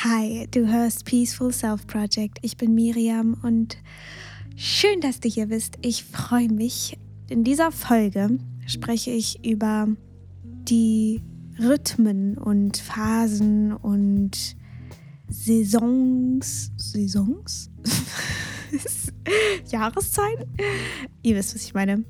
Hi, 0.00 0.48
du 0.50 0.66
hörst 0.66 1.04
Peaceful 1.04 1.52
Self 1.52 1.86
Project. 1.86 2.38
Ich 2.40 2.56
bin 2.56 2.74
Miriam 2.74 3.36
und 3.42 3.76
schön, 4.56 5.00
dass 5.00 5.20
du 5.20 5.28
hier 5.28 5.46
bist. 5.46 5.78
Ich 5.82 6.02
freue 6.02 6.48
mich. 6.48 6.98
In 7.28 7.44
dieser 7.44 7.70
Folge 7.70 8.38
spreche 8.66 9.10
ich 9.10 9.44
über 9.44 9.86
die 10.42 11.20
Rhythmen 11.58 12.36
und 12.36 12.78
Phasen 12.78 13.74
und 13.74 14.56
Saisons. 15.28 16.72
Saisons? 16.78 17.70
Jahreszeiten? 19.70 20.46
Ihr 21.22 21.36
wisst, 21.36 21.54
was 21.54 21.62
ich 21.62 21.74
meine 21.74 22.02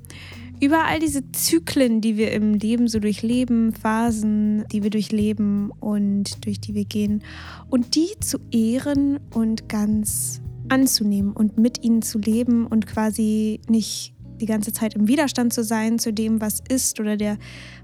über 0.59 0.85
all 0.85 0.99
diese 0.99 1.31
Zyklen, 1.31 2.01
die 2.01 2.17
wir 2.17 2.31
im 2.31 2.53
Leben 2.53 2.87
so 2.87 2.99
durchleben, 2.99 3.73
Phasen, 3.73 4.65
die 4.71 4.83
wir 4.83 4.89
durchleben 4.89 5.71
und 5.71 6.45
durch 6.45 6.59
die 6.61 6.73
wir 6.73 6.85
gehen, 6.85 7.23
und 7.69 7.95
die 7.95 8.09
zu 8.19 8.39
ehren 8.51 9.19
und 9.33 9.67
ganz 9.67 10.41
anzunehmen 10.69 11.33
und 11.33 11.57
mit 11.57 11.83
ihnen 11.83 12.01
zu 12.01 12.19
leben 12.19 12.65
und 12.65 12.87
quasi 12.87 13.59
nicht 13.67 14.13
die 14.39 14.45
ganze 14.45 14.73
Zeit 14.73 14.95
im 14.95 15.07
Widerstand 15.07 15.53
zu 15.53 15.63
sein 15.63 15.99
zu 15.99 16.11
dem, 16.11 16.41
was 16.41 16.61
ist 16.67 16.99
oder 16.99 17.17
der 17.17 17.37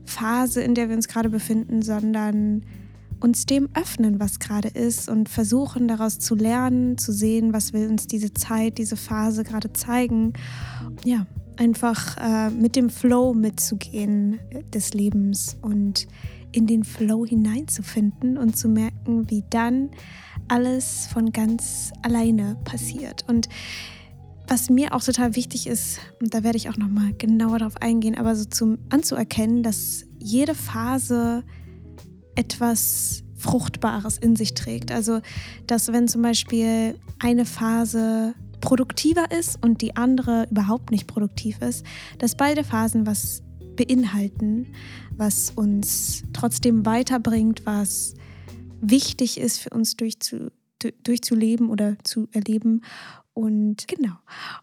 Phase, 0.05 0.61
in 0.61 0.75
der 0.75 0.89
wir 0.89 0.95
uns 0.95 1.07
gerade 1.07 1.29
befinden, 1.29 1.81
sondern 1.81 2.65
uns 3.19 3.45
dem 3.45 3.69
öffnen, 3.73 4.19
was 4.19 4.39
gerade 4.39 4.69
ist 4.69 5.09
und 5.09 5.29
versuchen 5.29 5.87
daraus 5.87 6.19
zu 6.19 6.35
lernen, 6.35 6.97
zu 6.97 7.11
sehen, 7.11 7.53
was 7.53 7.73
will 7.73 7.89
uns 7.89 8.07
diese 8.07 8.33
Zeit, 8.33 8.77
diese 8.77 8.95
Phase 8.95 9.43
gerade 9.43 9.73
zeigen. 9.73 10.33
Ja, 11.03 11.25
einfach 11.59 12.17
äh, 12.17 12.49
mit 12.49 12.75
dem 12.75 12.89
Flow 12.89 13.33
mitzugehen 13.33 14.39
des 14.73 14.93
Lebens 14.93 15.57
und 15.61 16.07
in 16.51 16.65
den 16.65 16.83
Flow 16.83 17.25
hineinzufinden 17.25 18.37
und 18.37 18.57
zu 18.57 18.69
merken, 18.69 19.29
wie 19.29 19.43
dann 19.49 19.91
alles 20.47 21.07
von 21.07 21.31
ganz 21.31 21.91
alleine 22.01 22.57
passiert. 22.63 23.25
Und 23.27 23.49
was 24.47 24.69
mir 24.69 24.95
auch 24.95 25.03
total 25.03 25.35
wichtig 25.35 25.67
ist, 25.67 25.99
und 26.21 26.33
da 26.33 26.43
werde 26.43 26.57
ich 26.57 26.69
auch 26.69 26.77
noch 26.77 26.87
mal 26.87 27.13
genauer 27.13 27.59
darauf 27.59 27.77
eingehen, 27.81 28.17
aber 28.17 28.35
so 28.35 28.45
zum 28.45 28.79
anzuerkennen, 28.89 29.61
dass 29.61 30.05
jede 30.17 30.55
Phase 30.55 31.43
etwas 32.35 33.23
Fruchtbares 33.35 34.17
in 34.17 34.35
sich 34.35 34.53
trägt. 34.53 34.91
Also, 34.91 35.19
dass 35.67 35.91
wenn 35.93 36.07
zum 36.07 36.21
Beispiel 36.23 36.95
eine 37.19 37.45
Phase 37.45 38.33
produktiver 38.61 39.31
ist 39.31 39.63
und 39.63 39.81
die 39.81 39.95
andere 39.95 40.47
überhaupt 40.49 40.91
nicht 40.91 41.07
produktiv 41.07 41.61
ist, 41.61 41.85
dass 42.17 42.35
beide 42.35 42.63
Phasen 42.63 43.05
was 43.05 43.43
beinhalten, 43.75 44.67
was 45.15 45.51
uns 45.51 46.23
trotzdem 46.33 46.85
weiterbringt, 46.85 47.65
was 47.65 48.13
wichtig 48.81 49.39
ist 49.39 49.59
für 49.59 49.69
uns 49.69 49.95
durchzu, 49.95 50.51
durchzuleben 51.03 51.69
oder 51.69 51.97
zu 52.03 52.27
erleben. 52.31 52.81
Und 53.33 53.87
genau, 53.87 54.15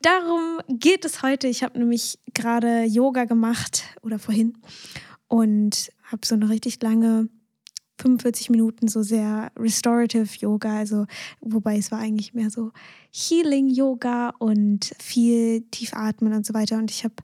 darum 0.02 0.58
geht 0.68 1.04
es 1.04 1.22
heute. 1.22 1.48
Ich 1.48 1.62
habe 1.62 1.78
nämlich 1.78 2.18
gerade 2.34 2.84
Yoga 2.84 3.24
gemacht 3.24 3.84
oder 4.02 4.18
vorhin 4.18 4.58
und 5.28 5.90
habe 6.04 6.26
so 6.26 6.34
eine 6.34 6.48
richtig 6.48 6.82
lange 6.82 7.28
45 7.98 8.50
Minuten 8.50 8.88
so 8.88 9.02
sehr 9.02 9.50
restorative 9.58 10.28
Yoga, 10.38 10.76
also 10.76 11.06
wobei 11.40 11.78
es 11.78 11.90
war 11.90 11.98
eigentlich 11.98 12.34
mehr 12.34 12.50
so 12.50 12.72
Healing 13.18 13.68
Yoga 13.68 14.34
und 14.38 14.92
viel 14.98 15.62
Tiefatmen 15.70 16.34
und 16.34 16.44
so 16.44 16.52
weiter. 16.52 16.76
Und 16.76 16.90
ich 16.90 17.02
habe 17.02 17.14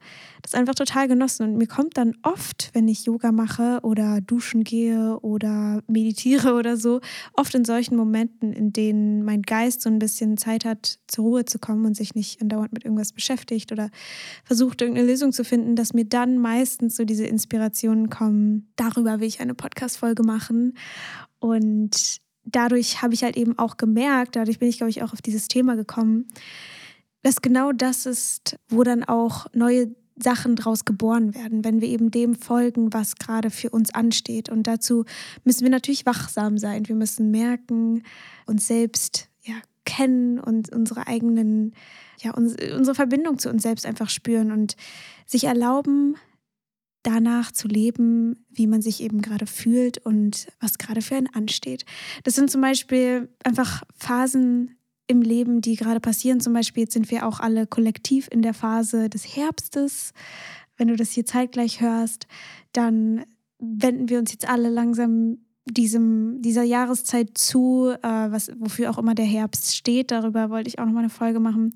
das 0.40 0.54
einfach 0.54 0.74
total 0.74 1.06
genossen. 1.06 1.44
Und 1.44 1.58
mir 1.58 1.66
kommt 1.66 1.98
dann 1.98 2.14
oft, 2.22 2.70
wenn 2.72 2.88
ich 2.88 3.04
Yoga 3.04 3.30
mache 3.30 3.80
oder 3.82 4.22
duschen 4.22 4.64
gehe 4.64 5.18
oder 5.20 5.82
meditiere 5.88 6.54
oder 6.58 6.78
so, 6.78 7.00
oft 7.34 7.54
in 7.54 7.66
solchen 7.66 7.96
Momenten, 7.96 8.54
in 8.54 8.72
denen 8.72 9.22
mein 9.22 9.42
Geist 9.42 9.82
so 9.82 9.90
ein 9.90 9.98
bisschen 9.98 10.38
Zeit 10.38 10.64
hat, 10.64 10.98
zur 11.08 11.26
Ruhe 11.26 11.44
zu 11.44 11.58
kommen 11.58 11.84
und 11.84 11.94
sich 11.94 12.14
nicht 12.14 12.40
andauernd 12.40 12.72
mit 12.72 12.84
irgendwas 12.86 13.12
beschäftigt 13.12 13.70
oder 13.70 13.90
versucht, 14.44 14.80
irgendeine 14.80 15.06
Lösung 15.06 15.32
zu 15.32 15.44
finden, 15.44 15.76
dass 15.76 15.92
mir 15.92 16.06
dann 16.06 16.38
meistens 16.38 16.96
so 16.96 17.04
diese 17.04 17.26
Inspirationen 17.26 18.08
kommen. 18.08 18.72
Darüber 18.76 19.20
will 19.20 19.28
ich 19.28 19.40
eine 19.40 19.54
Podcast-Folge 19.54 20.22
machen. 20.22 20.61
Und 21.38 22.20
dadurch 22.44 23.02
habe 23.02 23.14
ich 23.14 23.24
halt 23.24 23.36
eben 23.36 23.58
auch 23.58 23.76
gemerkt, 23.76 24.36
dadurch 24.36 24.58
bin 24.58 24.68
ich, 24.68 24.78
glaube 24.78 24.90
ich, 24.90 25.02
auch 25.02 25.12
auf 25.12 25.22
dieses 25.22 25.48
Thema 25.48 25.76
gekommen, 25.76 26.28
dass 27.22 27.40
genau 27.40 27.72
das 27.72 28.06
ist, 28.06 28.56
wo 28.68 28.82
dann 28.82 29.04
auch 29.04 29.46
neue 29.52 29.94
Sachen 30.16 30.56
draus 30.56 30.84
geboren 30.84 31.34
werden, 31.34 31.64
wenn 31.64 31.80
wir 31.80 31.88
eben 31.88 32.10
dem 32.10 32.34
folgen, 32.34 32.92
was 32.92 33.16
gerade 33.16 33.50
für 33.50 33.70
uns 33.70 33.94
ansteht. 33.94 34.48
Und 34.48 34.66
dazu 34.66 35.04
müssen 35.44 35.62
wir 35.62 35.70
natürlich 35.70 36.06
wachsam 36.06 36.58
sein. 36.58 36.88
Wir 36.88 36.94
müssen 36.94 37.30
merken, 37.30 38.02
uns 38.46 38.66
selbst 38.66 39.28
ja, 39.42 39.54
kennen 39.84 40.38
und 40.38 40.72
unsere 40.72 41.06
eigenen, 41.06 41.74
ja, 42.20 42.32
unsere 42.34 42.94
Verbindung 42.94 43.38
zu 43.38 43.48
uns 43.48 43.62
selbst 43.62 43.86
einfach 43.86 44.10
spüren 44.10 44.52
und 44.52 44.76
sich 45.26 45.44
erlauben, 45.44 46.16
danach 47.02 47.52
zu 47.52 47.68
leben, 47.68 48.44
wie 48.50 48.66
man 48.66 48.82
sich 48.82 49.02
eben 49.02 49.22
gerade 49.22 49.46
fühlt 49.46 49.98
und 49.98 50.46
was 50.60 50.78
gerade 50.78 51.02
für 51.02 51.16
einen 51.16 51.32
ansteht. 51.34 51.84
Das 52.24 52.34
sind 52.34 52.50
zum 52.50 52.60
Beispiel 52.60 53.28
einfach 53.44 53.82
Phasen 53.96 54.76
im 55.06 55.22
Leben, 55.22 55.60
die 55.60 55.76
gerade 55.76 56.00
passieren. 56.00 56.40
Zum 56.40 56.52
Beispiel 56.52 56.84
jetzt 56.84 56.92
sind 56.92 57.10
wir 57.10 57.26
auch 57.26 57.40
alle 57.40 57.66
kollektiv 57.66 58.28
in 58.30 58.42
der 58.42 58.54
Phase 58.54 59.08
des 59.08 59.36
Herbstes. 59.36 60.12
Wenn 60.76 60.88
du 60.88 60.96
das 60.96 61.10
hier 61.10 61.26
zeitgleich 61.26 61.80
hörst, 61.80 62.26
dann 62.72 63.24
wenden 63.58 64.08
wir 64.08 64.18
uns 64.18 64.32
jetzt 64.32 64.48
alle 64.48 64.70
langsam 64.70 65.38
diesem, 65.64 66.42
dieser 66.42 66.64
Jahreszeit 66.64 67.38
zu, 67.38 67.90
äh, 68.02 68.08
was, 68.08 68.50
wofür 68.58 68.90
auch 68.90 68.98
immer 68.98 69.14
der 69.14 69.24
Herbst 69.24 69.76
steht. 69.76 70.10
Darüber 70.10 70.50
wollte 70.50 70.68
ich 70.68 70.78
auch 70.78 70.86
noch 70.86 70.92
mal 70.92 71.00
eine 71.00 71.10
Folge 71.10 71.40
machen. 71.40 71.72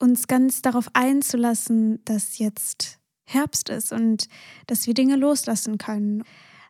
Uns 0.00 0.26
ganz 0.26 0.62
darauf 0.62 0.88
einzulassen, 0.94 2.00
dass 2.04 2.38
jetzt 2.38 2.98
Herbst 3.26 3.68
ist 3.68 3.92
und 3.92 4.28
dass 4.66 4.86
wir 4.86 4.94
Dinge 4.94 5.16
loslassen 5.16 5.78
können. 5.78 6.22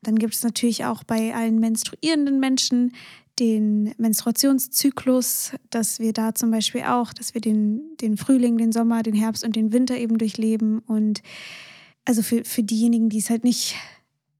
Dann 0.02 0.16
gibt 0.16 0.34
es 0.34 0.42
natürlich 0.42 0.84
auch 0.84 1.04
bei 1.04 1.34
allen 1.34 1.58
menstruierenden 1.58 2.40
Menschen 2.40 2.92
den 3.38 3.94
Menstruationszyklus, 3.98 5.52
dass 5.70 6.00
wir 6.00 6.12
da 6.12 6.34
zum 6.34 6.50
Beispiel 6.50 6.82
auch, 6.82 7.12
dass 7.12 7.34
wir 7.34 7.40
den, 7.40 7.82
den 8.00 8.16
Frühling, 8.16 8.56
den 8.56 8.72
Sommer, 8.72 9.02
den 9.02 9.14
Herbst 9.14 9.44
und 9.44 9.56
den 9.56 9.72
Winter 9.72 9.96
eben 9.98 10.16
durchleben. 10.16 10.78
Und 10.80 11.22
also 12.04 12.22
für, 12.22 12.44
für 12.44 12.62
diejenigen, 12.62 13.10
die 13.10 13.18
es 13.18 13.28
halt 13.28 13.44
nicht, 13.44 13.74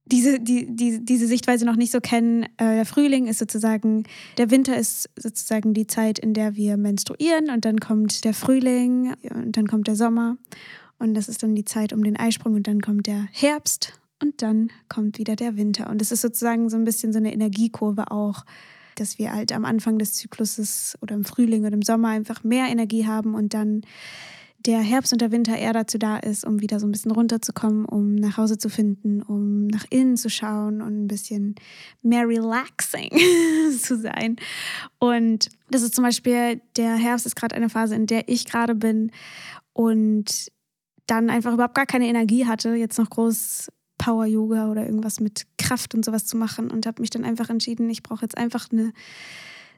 diese, 0.07 0.41
die, 0.41 0.75
die, 0.75 1.05
diese 1.05 1.27
Sichtweise 1.27 1.67
noch 1.67 1.77
nicht 1.77 1.93
so 1.93 2.01
kennen, 2.01 2.45
äh, 2.57 2.77
der 2.77 2.87
Frühling 2.87 3.27
ist 3.27 3.39
sozusagen, 3.39 4.05
der 4.39 4.51
Winter 4.51 4.77
ist 4.77 5.11
sozusagen 5.17 5.75
die 5.75 5.87
Zeit, 5.87 6.19
in 6.19 6.33
der 6.33 6.55
wir 6.55 6.77
menstruieren 6.77 7.51
und 7.51 7.65
dann 7.65 7.81
kommt 7.81 8.25
der 8.25 8.33
Frühling 8.33 9.15
und 9.31 9.57
dann 9.57 9.67
kommt 9.67 9.89
der 9.89 9.97
Sommer. 9.97 10.39
Und 10.99 11.15
das 11.15 11.29
ist 11.29 11.43
dann 11.43 11.55
die 11.55 11.65
Zeit 11.65 11.93
um 11.93 12.03
den 12.03 12.17
Eisprung 12.17 12.55
und 12.55 12.67
dann 12.67 12.81
kommt 12.81 13.07
der 13.07 13.29
Herbst 13.33 14.01
und 14.23 14.43
dann 14.43 14.71
kommt 14.89 15.19
wieder 15.19 15.37
der 15.37 15.57
Winter. 15.57 15.91
Und 15.91 16.01
es 16.01 16.11
ist 16.11 16.23
sozusagen 16.23 16.71
so 16.71 16.77
ein 16.77 16.85
bisschen 16.85 17.13
so 17.13 17.19
eine 17.19 17.33
Energiekurve 17.33 18.11
auch, 18.11 18.45
dass 18.95 19.19
wir 19.19 19.33
halt 19.33 19.53
am 19.53 19.65
Anfang 19.65 19.99
des 19.99 20.15
Zykluses 20.15 20.97
oder 21.03 21.15
im 21.15 21.25
Frühling 21.25 21.65
oder 21.65 21.75
im 21.75 21.83
Sommer 21.83 22.09
einfach 22.09 22.45
mehr 22.45 22.69
Energie 22.69 23.07
haben 23.07 23.35
und 23.35 23.53
dann 23.53 23.83
der 24.65 24.81
Herbst 24.81 25.13
und 25.13 25.21
der 25.21 25.31
Winter 25.31 25.57
eher 25.57 25.73
dazu 25.73 25.99
da 25.99 26.17
ist, 26.17 26.45
um 26.45 26.61
wieder 26.61 26.81
so 26.81 26.87
ein 26.87 26.93
bisschen 26.93 27.13
runterzukommen, 27.13 27.85
um 27.85 28.17
nach 28.17 28.37
Hause 28.37 28.59
zu 28.59 28.69
finden, 28.69 29.23
um 29.23 29.69
nach 29.69 29.85
innen 29.91 30.17
zu 30.17 30.29
schauen 30.29 30.83
und 30.83 31.05
ein 31.05 31.09
bisschen 31.09 31.55
mehr 32.03 32.27
relaxing 32.27 33.11
zu 33.81 33.97
sein. 33.97 34.37
Und 34.99 35.51
das 35.71 35.83
ist 35.83 35.95
zum 35.95 36.05
Beispiel, 36.05 36.61
der 36.77 36.97
Herbst 36.97 37.27
ist 37.27 37.37
gerade 37.37 37.55
eine 37.55 37.69
Phase, 37.69 37.95
in 37.95 38.07
der 38.07 38.29
ich 38.29 38.47
gerade 38.47 38.75
bin 38.75 39.13
und 39.73 40.51
dann 41.07 41.31
einfach 41.31 41.53
überhaupt 41.53 41.75
gar 41.75 41.87
keine 41.87 42.07
Energie 42.07 42.47
hatte, 42.47 42.75
jetzt 42.75 42.99
noch 42.99 43.11
groß 43.11 43.69
Power-Yoga 43.99 44.71
oder 44.71 44.85
irgendwas 44.85 45.21
mit 45.21 45.47
Kraft 45.59 45.95
und 45.95 46.05
sowas 46.05 46.27
zu 46.27 46.37
machen 46.37 46.71
und 46.71 46.87
habe 46.87 47.01
mich 47.01 47.11
dann 47.11 47.25
einfach 47.25 47.49
entschieden, 47.49 47.89
ich 47.89 48.03
brauche 48.03 48.23
jetzt 48.23 48.37
einfach 48.37 48.69
eine 48.71 48.93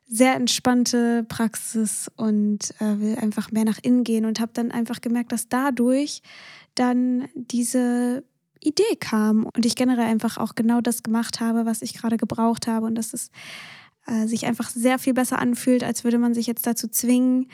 sehr 0.07 0.35
entspannte 0.35 1.25
Praxis 1.25 2.11
und 2.17 2.75
äh, 2.81 2.99
will 2.99 3.17
einfach 3.21 3.53
mehr 3.53 3.65
nach 3.65 3.79
innen 3.83 4.05
gehen 4.05 4.25
und 4.25 4.41
habe 4.41 4.53
dann 4.55 4.71
einfach 4.71 5.01
gemerkt, 5.01 5.33
dass 5.33 5.49
dadurch 5.49 6.23
dann 6.75 7.29
diese 7.35 8.25
Idee 8.61 8.97
kam 8.99 9.45
und 9.45 9.67
ich 9.67 9.77
generell 9.77 10.07
einfach 10.07 10.39
auch 10.39 10.55
genau 10.55 10.81
das 10.81 11.03
gemacht 11.03 11.41
habe, 11.41 11.67
was 11.67 11.83
ich 11.83 11.95
gerade 11.95 12.17
gebraucht 12.17 12.67
habe 12.67 12.87
und 12.87 12.95
das 12.95 13.13
ist 13.13 13.31
äh, 14.09 14.27
sich 14.27 14.47
einfach 14.47 14.71
sehr 14.71 14.99
viel 14.99 15.15
besser 15.15 15.39
anfühlt, 15.39 15.85
als 15.85 16.03
würde 16.03 16.19
man 16.19 16.35
sich 16.35 16.47
jetzt 16.47 16.67
dazu 16.67 16.89
zwingen, 16.89 17.51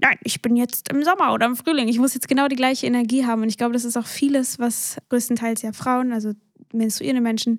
nein, 0.00 0.16
ich 0.22 0.40
bin 0.42 0.56
jetzt 0.56 0.90
im 0.90 1.02
Sommer 1.02 1.32
oder 1.34 1.46
im 1.46 1.56
Frühling, 1.56 1.88
ich 1.88 1.98
muss 1.98 2.14
jetzt 2.14 2.28
genau 2.28 2.48
die 2.48 2.56
gleiche 2.56 2.86
Energie 2.86 3.26
haben. 3.26 3.42
Und 3.42 3.48
ich 3.48 3.58
glaube, 3.58 3.72
das 3.72 3.84
ist 3.84 3.96
auch 3.96 4.06
vieles, 4.06 4.58
was 4.58 4.96
größtenteils 5.08 5.62
ja 5.62 5.72
Frauen, 5.72 6.12
also 6.12 6.32
menstruierende 6.72 7.22
Menschen, 7.22 7.56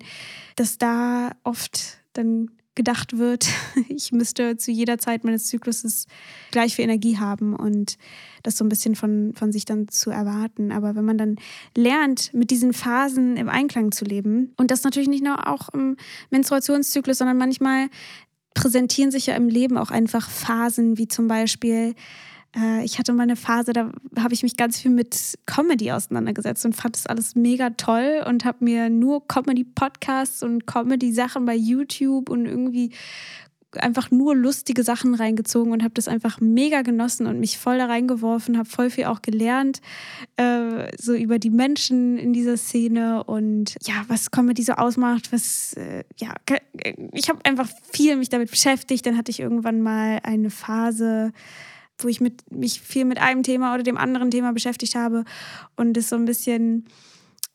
dass 0.56 0.78
da 0.78 1.32
oft 1.44 1.98
dann 2.12 2.50
gedacht 2.74 3.18
wird, 3.18 3.46
ich 3.88 4.12
müsste 4.12 4.56
zu 4.56 4.70
jeder 4.70 4.98
Zeit 4.98 5.24
meines 5.24 5.48
Zykluses 5.48 6.06
gleich 6.50 6.76
viel 6.76 6.84
Energie 6.84 7.18
haben 7.18 7.54
und 7.54 7.98
das 8.42 8.56
so 8.56 8.64
ein 8.64 8.68
bisschen 8.68 8.94
von, 8.94 9.34
von 9.34 9.52
sich 9.52 9.64
dann 9.66 9.88
zu 9.88 10.10
erwarten. 10.10 10.72
Aber 10.72 10.94
wenn 10.94 11.04
man 11.04 11.18
dann 11.18 11.36
lernt, 11.76 12.32
mit 12.32 12.50
diesen 12.50 12.72
Phasen 12.72 13.36
im 13.36 13.48
Einklang 13.48 13.92
zu 13.92 14.04
leben 14.04 14.54
und 14.56 14.70
das 14.70 14.82
natürlich 14.82 15.10
nicht 15.10 15.24
nur 15.24 15.46
auch 15.46 15.68
im 15.70 15.96
Menstruationszyklus, 16.30 17.18
sondern 17.18 17.36
manchmal 17.36 17.88
präsentieren 18.54 19.10
sich 19.10 19.26
ja 19.26 19.34
im 19.34 19.48
Leben 19.48 19.78
auch 19.78 19.90
einfach 19.90 20.28
Phasen, 20.28 20.98
wie 20.98 21.08
zum 21.08 21.28
Beispiel, 21.28 21.94
äh, 22.56 22.84
ich 22.84 22.98
hatte 22.98 23.12
mal 23.12 23.22
eine 23.22 23.36
Phase, 23.36 23.72
da 23.72 23.92
habe 24.18 24.34
ich 24.34 24.42
mich 24.42 24.56
ganz 24.56 24.80
viel 24.80 24.90
mit 24.90 25.38
Comedy 25.46 25.92
auseinandergesetzt 25.92 26.64
und 26.64 26.74
fand 26.74 26.96
das 26.96 27.06
alles 27.06 27.36
mega 27.36 27.70
toll 27.70 28.24
und 28.26 28.44
habe 28.44 28.64
mir 28.64 28.90
nur 28.90 29.26
Comedy-Podcasts 29.26 30.42
und 30.42 30.66
Comedy-Sachen 30.66 31.44
bei 31.44 31.54
YouTube 31.54 32.28
und 32.28 32.46
irgendwie 32.46 32.92
einfach 33.76 34.10
nur 34.10 34.34
lustige 34.34 34.82
Sachen 34.82 35.14
reingezogen 35.14 35.72
und 35.72 35.82
habe 35.82 35.94
das 35.94 36.08
einfach 36.08 36.40
mega 36.40 36.82
genossen 36.82 37.26
und 37.26 37.38
mich 37.38 37.58
voll 37.58 37.78
da 37.78 37.86
reingeworfen, 37.86 38.58
habe 38.58 38.68
voll 38.68 38.90
viel 38.90 39.04
auch 39.04 39.22
gelernt, 39.22 39.80
äh, 40.36 40.90
so 41.00 41.14
über 41.14 41.38
die 41.38 41.50
Menschen 41.50 42.18
in 42.18 42.32
dieser 42.32 42.56
Szene 42.56 43.24
und 43.24 43.76
ja, 43.82 44.04
was 44.08 44.30
Comedy 44.30 44.62
so 44.62 44.72
ausmacht, 44.72 45.32
was, 45.32 45.74
äh, 45.74 46.04
ja, 46.16 46.34
ich 47.12 47.28
habe 47.28 47.40
einfach 47.44 47.68
viel 47.92 48.16
mich 48.16 48.28
damit 48.28 48.50
beschäftigt. 48.50 49.06
Dann 49.06 49.16
hatte 49.16 49.30
ich 49.30 49.40
irgendwann 49.40 49.80
mal 49.80 50.20
eine 50.22 50.50
Phase, 50.50 51.32
wo 51.98 52.08
ich 52.08 52.20
mit, 52.20 52.50
mich 52.50 52.80
viel 52.80 53.04
mit 53.04 53.18
einem 53.18 53.42
Thema 53.42 53.74
oder 53.74 53.82
dem 53.82 53.96
anderen 53.96 54.30
Thema 54.30 54.52
beschäftigt 54.52 54.94
habe 54.94 55.24
und 55.76 55.96
es 55.96 56.08
so 56.08 56.16
ein 56.16 56.24
bisschen 56.24 56.86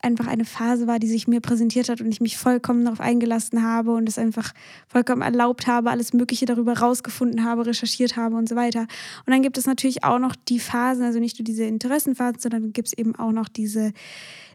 einfach 0.06 0.28
eine 0.28 0.46
Phase 0.46 0.88
war, 0.88 1.00
die 1.00 1.07
sich 1.07 1.28
mir 1.28 1.42
präsentiert 1.42 1.90
hat 1.90 2.00
und 2.00 2.12
ich 2.12 2.22
mich 2.22 2.38
vollkommen 2.38 2.86
darauf 2.86 3.02
eingelassen 3.02 3.63
habe 3.63 3.94
und 3.94 4.07
es 4.07 4.18
einfach 4.18 4.54
vollkommen 4.88 5.22
erlaubt 5.22 5.68
habe, 5.68 5.92
alles 5.92 6.13
Mögliche 6.13 6.46
darüber 6.46 6.78
rausgefunden 6.78 7.44
habe, 7.44 7.66
recherchiert 7.66 8.16
habe 8.16 8.36
und 8.36 8.48
so 8.48 8.56
weiter. 8.56 8.81
Und 8.81 9.34
dann 9.34 9.42
gibt 9.42 9.57
es 9.57 9.66
natürlich 9.66 10.04
auch 10.04 10.19
noch 10.19 10.36
die 10.48 10.60
Phasen, 10.60 11.04
also 11.04 11.19
nicht 11.19 11.40
nur 11.40 11.44
diese 11.44 11.66
Interessenphasen, 11.66 12.40
sondern 12.40 12.72
gibt 12.72 12.90
es 12.90 12.94
eben 12.98 13.16
auch 13.16 13.31
noch 13.31 13.50
diese 13.50 13.92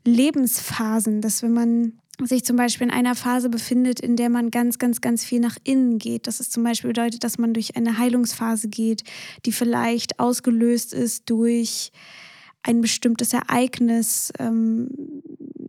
Lebensphasen, 0.05 1.20
dass 1.20 1.43
wenn 1.43 1.53
man 1.53 1.93
sich 2.26 2.44
zum 2.44 2.56
Beispiel 2.56 2.87
in 2.87 2.93
einer 2.93 3.14
Phase 3.14 3.49
befindet, 3.49 4.00
in 4.00 4.17
der 4.17 4.29
man 4.29 4.50
ganz, 4.50 4.79
ganz, 4.79 5.00
ganz 5.00 5.25
viel 5.25 5.41
nach 5.41 5.56
innen 5.64 5.99
geht. 5.99 6.26
Das 6.26 6.41
ist 6.41 6.53
zum 6.53 6.62
Beispiel 6.62 6.88
bedeutet, 6.88 7.25
dass 7.25 7.38
man 7.38 7.55
durch 7.55 7.76
eine 7.76 7.99
Heilungsphase 7.99 8.69
geht, 8.69 9.05
die 9.46 9.53
vielleicht 9.53 10.20
ausgelöst 10.20 10.93
ist 10.93 11.31
durch 11.31 11.93
ein 12.62 12.81
bestimmtes 12.81 13.33
Ereignis, 13.33 14.33
ähm, 14.39 14.91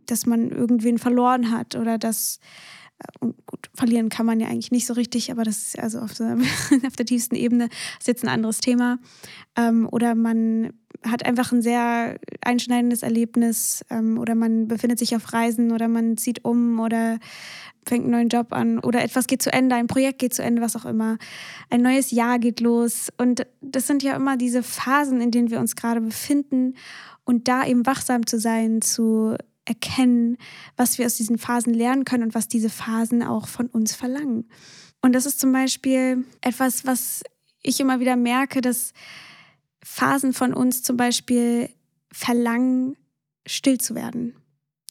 dass 0.06 0.26
man 0.26 0.50
irgendwen 0.50 0.98
verloren 0.98 1.50
hat 1.50 1.74
oder 1.76 1.98
dass 1.98 2.38
äh, 2.98 3.28
gut, 3.46 3.70
verlieren 3.74 4.08
kann 4.08 4.26
man 4.26 4.40
ja 4.40 4.48
eigentlich 4.48 4.72
nicht 4.72 4.86
so 4.86 4.94
richtig, 4.94 5.30
aber 5.30 5.44
das 5.44 5.58
ist 5.58 5.78
also 5.78 6.00
auf, 6.00 6.14
so, 6.14 6.24
auf 6.86 6.96
der 6.96 7.06
tiefsten 7.06 7.34
Ebene 7.34 7.68
ist 7.98 8.08
jetzt 8.08 8.24
ein 8.24 8.28
anderes 8.28 8.58
Thema. 8.58 8.98
Ähm, 9.56 9.88
oder 9.90 10.14
man 10.14 10.72
hat 11.04 11.24
einfach 11.24 11.52
ein 11.52 11.62
sehr 11.62 12.18
einschneidendes 12.40 13.02
Erlebnis 13.02 13.84
ähm, 13.90 14.18
oder 14.18 14.34
man 14.34 14.68
befindet 14.68 14.98
sich 14.98 15.16
auf 15.16 15.32
Reisen 15.32 15.72
oder 15.72 15.88
man 15.88 16.16
zieht 16.16 16.44
um 16.44 16.80
oder 16.80 17.18
fängt 17.86 18.04
einen 18.04 18.12
neuen 18.12 18.28
Job 18.28 18.52
an 18.52 18.78
oder 18.78 19.02
etwas 19.02 19.26
geht 19.26 19.42
zu 19.42 19.52
Ende, 19.52 19.74
ein 19.74 19.86
Projekt 19.86 20.18
geht 20.20 20.34
zu 20.34 20.42
Ende, 20.42 20.62
was 20.62 20.76
auch 20.76 20.84
immer. 20.84 21.18
Ein 21.70 21.82
neues 21.82 22.10
Jahr 22.10 22.38
geht 22.38 22.60
los. 22.60 23.08
Und 23.18 23.46
das 23.60 23.86
sind 23.86 24.02
ja 24.02 24.14
immer 24.14 24.36
diese 24.36 24.62
Phasen, 24.62 25.20
in 25.20 25.30
denen 25.30 25.50
wir 25.50 25.58
uns 25.58 25.74
gerade 25.74 26.00
befinden. 26.00 26.74
Und 27.24 27.48
da 27.48 27.66
eben 27.66 27.86
wachsam 27.86 28.26
zu 28.26 28.38
sein, 28.38 28.82
zu 28.82 29.36
erkennen, 29.64 30.38
was 30.76 30.98
wir 30.98 31.06
aus 31.06 31.16
diesen 31.16 31.38
Phasen 31.38 31.74
lernen 31.74 32.04
können 32.04 32.24
und 32.24 32.34
was 32.34 32.48
diese 32.48 32.70
Phasen 32.70 33.22
auch 33.22 33.48
von 33.48 33.66
uns 33.66 33.94
verlangen. 33.94 34.48
Und 35.02 35.14
das 35.14 35.26
ist 35.26 35.40
zum 35.40 35.52
Beispiel 35.52 36.24
etwas, 36.40 36.86
was 36.86 37.22
ich 37.62 37.80
immer 37.80 38.00
wieder 38.00 38.16
merke, 38.16 38.60
dass 38.60 38.92
Phasen 39.82 40.32
von 40.32 40.54
uns 40.54 40.82
zum 40.82 40.96
Beispiel 40.96 41.68
verlangen, 42.12 42.96
still 43.46 43.78
zu 43.78 43.94
werden 43.94 44.34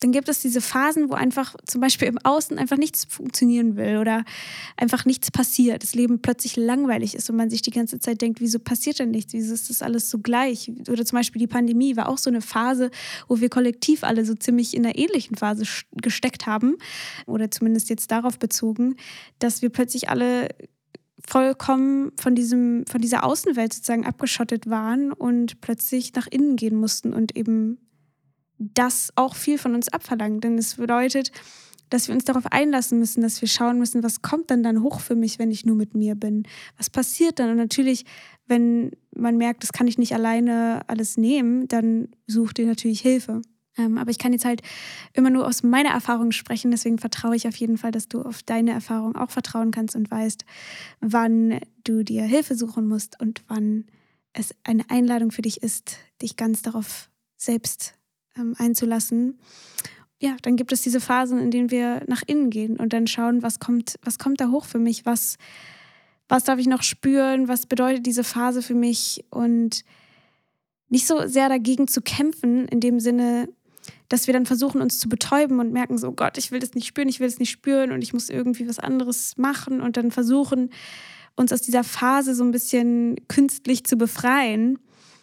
dann 0.01 0.11
gibt 0.11 0.29
es 0.29 0.39
diese 0.39 0.61
Phasen, 0.61 1.09
wo 1.09 1.13
einfach 1.13 1.55
zum 1.67 1.79
Beispiel 1.79 2.07
im 2.07 2.17
Außen 2.17 2.57
einfach 2.57 2.77
nichts 2.77 3.05
funktionieren 3.05 3.75
will 3.75 3.97
oder 3.97 4.25
einfach 4.75 5.05
nichts 5.05 5.29
passiert, 5.29 5.83
das 5.83 5.93
Leben 5.93 6.21
plötzlich 6.23 6.55
langweilig 6.55 7.13
ist 7.13 7.29
und 7.29 7.35
man 7.35 7.51
sich 7.51 7.61
die 7.61 7.69
ganze 7.69 7.99
Zeit 7.99 8.19
denkt, 8.21 8.41
wieso 8.41 8.57
passiert 8.57 8.97
denn 8.97 9.11
nichts, 9.11 9.33
wieso 9.33 9.53
ist 9.53 9.69
das 9.69 9.83
alles 9.83 10.09
so 10.09 10.17
gleich? 10.17 10.71
Oder 10.89 11.05
zum 11.05 11.17
Beispiel 11.17 11.39
die 11.39 11.47
Pandemie 11.47 11.95
war 11.95 12.09
auch 12.09 12.17
so 12.17 12.31
eine 12.31 12.41
Phase, 12.41 12.89
wo 13.27 13.39
wir 13.39 13.49
kollektiv 13.49 14.03
alle 14.03 14.25
so 14.25 14.33
ziemlich 14.33 14.75
in 14.75 14.85
einer 14.85 14.97
ähnlichen 14.97 15.37
Phase 15.37 15.65
gesteckt 16.01 16.47
haben 16.47 16.77
oder 17.27 17.51
zumindest 17.51 17.89
jetzt 17.89 18.09
darauf 18.09 18.39
bezogen, 18.39 18.95
dass 19.37 19.61
wir 19.61 19.69
plötzlich 19.69 20.09
alle 20.09 20.49
vollkommen 21.27 22.12
von 22.19 22.35
diesem 22.35 22.85
von 22.88 23.01
dieser 23.01 23.23
Außenwelt 23.23 23.73
sozusagen 23.73 24.06
abgeschottet 24.06 24.69
waren 24.69 25.12
und 25.12 25.62
plötzlich 25.62 26.13
nach 26.13 26.27
innen 26.27 26.56
gehen 26.56 26.75
mussten 26.75 27.13
und 27.13 27.35
eben 27.35 27.77
das 28.57 29.12
auch 29.15 29.35
viel 29.35 29.57
von 29.57 29.75
uns 29.75 29.89
abverlangt. 29.89 30.44
Denn 30.44 30.57
es 30.57 30.75
bedeutet, 30.75 31.31
dass 31.89 32.07
wir 32.07 32.15
uns 32.15 32.23
darauf 32.23 32.45
einlassen 32.51 33.00
müssen, 33.00 33.21
dass 33.21 33.41
wir 33.41 33.47
schauen 33.47 33.77
müssen, 33.77 34.01
was 34.01 34.21
kommt 34.21 34.50
dann 34.50 34.63
dann 34.63 34.81
hoch 34.81 35.01
für 35.01 35.15
mich, 35.15 35.39
wenn 35.39 35.51
ich 35.51 35.65
nur 35.65 35.75
mit 35.75 35.94
mir 35.94 36.15
bin? 36.15 36.44
Was 36.77 36.89
passiert 36.89 37.38
dann? 37.39 37.50
Und 37.51 37.57
natürlich, 37.57 38.06
wenn 38.47 38.91
man 39.13 39.38
merkt, 39.38 39.63
das 39.63 39.73
kann 39.73 39.88
ich 39.88 39.97
nicht 39.97 40.13
alleine 40.13 40.81
alles 40.88 41.18
nehmen, 41.18 41.68
dann 41.68 42.09
sucht 42.27 42.59
ihr 42.59 42.65
natürlich 42.65 43.01
Hilfe. 43.01 43.41
Ähm, 43.81 43.98
aber 43.98 44.12
ich 44.12 44.18
kann 44.18 44.33
jetzt 44.33 44.45
halt 44.45 44.62
immer 45.13 45.30
nur 45.30 45.48
aus 45.48 45.63
meiner 45.63 45.89
Erfahrung 45.89 46.31
sprechen, 46.31 46.72
deswegen 46.72 46.98
vertraue 46.98 47.36
ich 47.36 47.48
auf 47.48 47.56
jeden 47.56 47.78
Fall, 47.78 47.92
dass 47.92 48.07
du 48.07 48.22
auf 48.22 48.44
deine 48.44 48.72
Erfahrung 48.72 49.16
auch 49.16 49.31
vertrauen 49.31 49.72
kannst 49.72 49.95
und 49.95 50.10
weißt, 50.10 50.45
wann 51.00 51.60
du 51.83 52.04
dir 52.04 52.24
Hilfe 52.24 52.56
suchen 52.56 52.88
musst 52.88 53.19
und 53.19 53.42
wann 53.48 53.86
es 54.33 54.56
eine 54.63 54.89
Einladung 54.89 55.31
für 55.31 55.42
dich 55.42 55.62
ist, 55.62 55.98
dich 56.22 56.38
ganz 56.38 56.62
darauf 56.62 57.10
selbst 57.38 57.95
ähm, 58.38 58.56
einzulassen, 58.57 59.39
ja, 60.22 60.38
dann 60.44 60.56
gibt 60.56 60.72
es 60.72 60.81
diese 60.83 61.00
Phasen, 61.00 61.39
in 61.39 61.50
denen 61.50 61.72
wir 61.72 62.04
nach 62.07 62.22
innen 62.28 62.51
gehen 62.51 62.78
und 62.78 62.94
dann 62.94 63.07
schauen, 63.07 63.42
was 63.42 63.60
kommt, 63.60 63.98
was 64.04 64.19
kommt 64.19 64.39
da 64.39 64.50
hoch 64.50 64.66
für 64.66 64.78
mich, 64.78 65.04
was, 65.06 65.38
was 66.30 66.44
darf 66.44 66.60
ich 66.60 66.68
noch 66.68 66.83
spüren, 66.83 67.48
was 67.48 67.66
bedeutet 67.66 68.06
diese 68.06 68.24
Phase 68.24 68.62
für 68.62 68.75
mich? 68.75 69.25
Und 69.31 69.83
nicht 70.89 71.07
so 71.07 71.25
sehr 71.25 71.50
dagegen 71.50 71.88
zu 71.88 72.01
kämpfen, 72.01 72.68
in 72.68 72.80
dem 72.80 73.00
Sinne, 73.00 73.50
dass 74.10 74.28
wir 74.28 74.33
dann 74.33 74.45
versuchen, 74.45 74.81
uns 74.81 75.00
zu 75.00 75.10
betäuben 75.10 75.60
und 75.60 75.72
merken 75.72 75.98
so, 75.98 76.10
oh 76.10 76.13
Gott, 76.13 76.38
ich 76.38 76.51
will 76.51 76.60
das 76.60 76.74
nicht 76.74 76.88
spüren, 76.88 77.10
ich 77.10 77.19
will 77.19 77.28
das 77.28 77.39
nicht 77.39 77.51
spüren 77.51 77.92
und 77.92 78.01
ich 78.01 78.13
muss 78.13 78.30
irgendwie 78.30 78.68
was 78.68 78.80
anderes 78.80 79.38
machen 79.38 79.81
und 79.81 79.98
dann 79.98 80.12
versuchen, 80.12 80.69
uns 81.36 81.54
aus 81.54 81.62
dieser 81.62 81.83
Phase 81.83 82.36
so 82.36 82.44
ein 82.44 82.51
bisschen 82.51 83.16
künstlich 83.28 83.86
zu 83.86 83.98
befreien. 83.98 84.80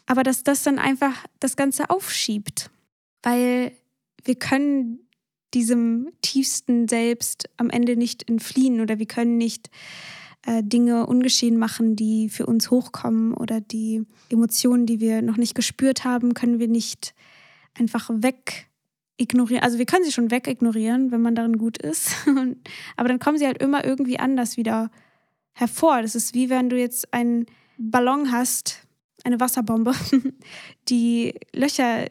Aber 0.06 0.22
dass 0.22 0.42
das 0.42 0.62
dann 0.62 0.78
einfach 0.78 1.26
das 1.38 1.56
Ganze 1.56 1.90
aufschiebt 1.90 2.70
weil 3.22 3.72
wir 4.24 4.34
können 4.36 5.00
diesem 5.54 6.10
tiefsten 6.20 6.88
Selbst 6.88 7.48
am 7.56 7.70
Ende 7.70 7.96
nicht 7.96 8.28
entfliehen 8.28 8.80
oder 8.80 8.98
wir 8.98 9.06
können 9.06 9.38
nicht 9.38 9.70
äh, 10.46 10.62
Dinge 10.62 11.06
ungeschehen 11.06 11.56
machen, 11.56 11.96
die 11.96 12.28
für 12.28 12.46
uns 12.46 12.70
hochkommen 12.70 13.32
oder 13.32 13.60
die 13.60 14.04
Emotionen, 14.28 14.86
die 14.86 15.00
wir 15.00 15.22
noch 15.22 15.36
nicht 15.36 15.54
gespürt 15.54 16.04
haben, 16.04 16.34
können 16.34 16.58
wir 16.58 16.68
nicht 16.68 17.14
einfach 17.74 18.10
weg 18.12 18.68
ignorieren. 19.16 19.62
Also 19.62 19.78
wir 19.78 19.86
können 19.86 20.04
sie 20.04 20.12
schon 20.12 20.30
wegignorieren, 20.30 21.10
wenn 21.10 21.20
man 21.20 21.34
darin 21.34 21.58
gut 21.58 21.78
ist. 21.78 22.14
Aber 22.96 23.08
dann 23.08 23.18
kommen 23.18 23.38
sie 23.38 23.46
halt 23.46 23.60
immer 23.60 23.84
irgendwie 23.84 24.18
anders 24.18 24.56
wieder 24.56 24.90
hervor. 25.52 26.02
Das 26.02 26.14
ist 26.14 26.34
wie 26.34 26.50
wenn 26.50 26.70
du 26.70 26.78
jetzt 26.78 27.12
einen 27.12 27.46
Ballon 27.78 28.32
hast, 28.32 28.86
eine 29.24 29.40
Wasserbombe, 29.40 29.92
die 30.88 31.34
Löcher 31.52 32.06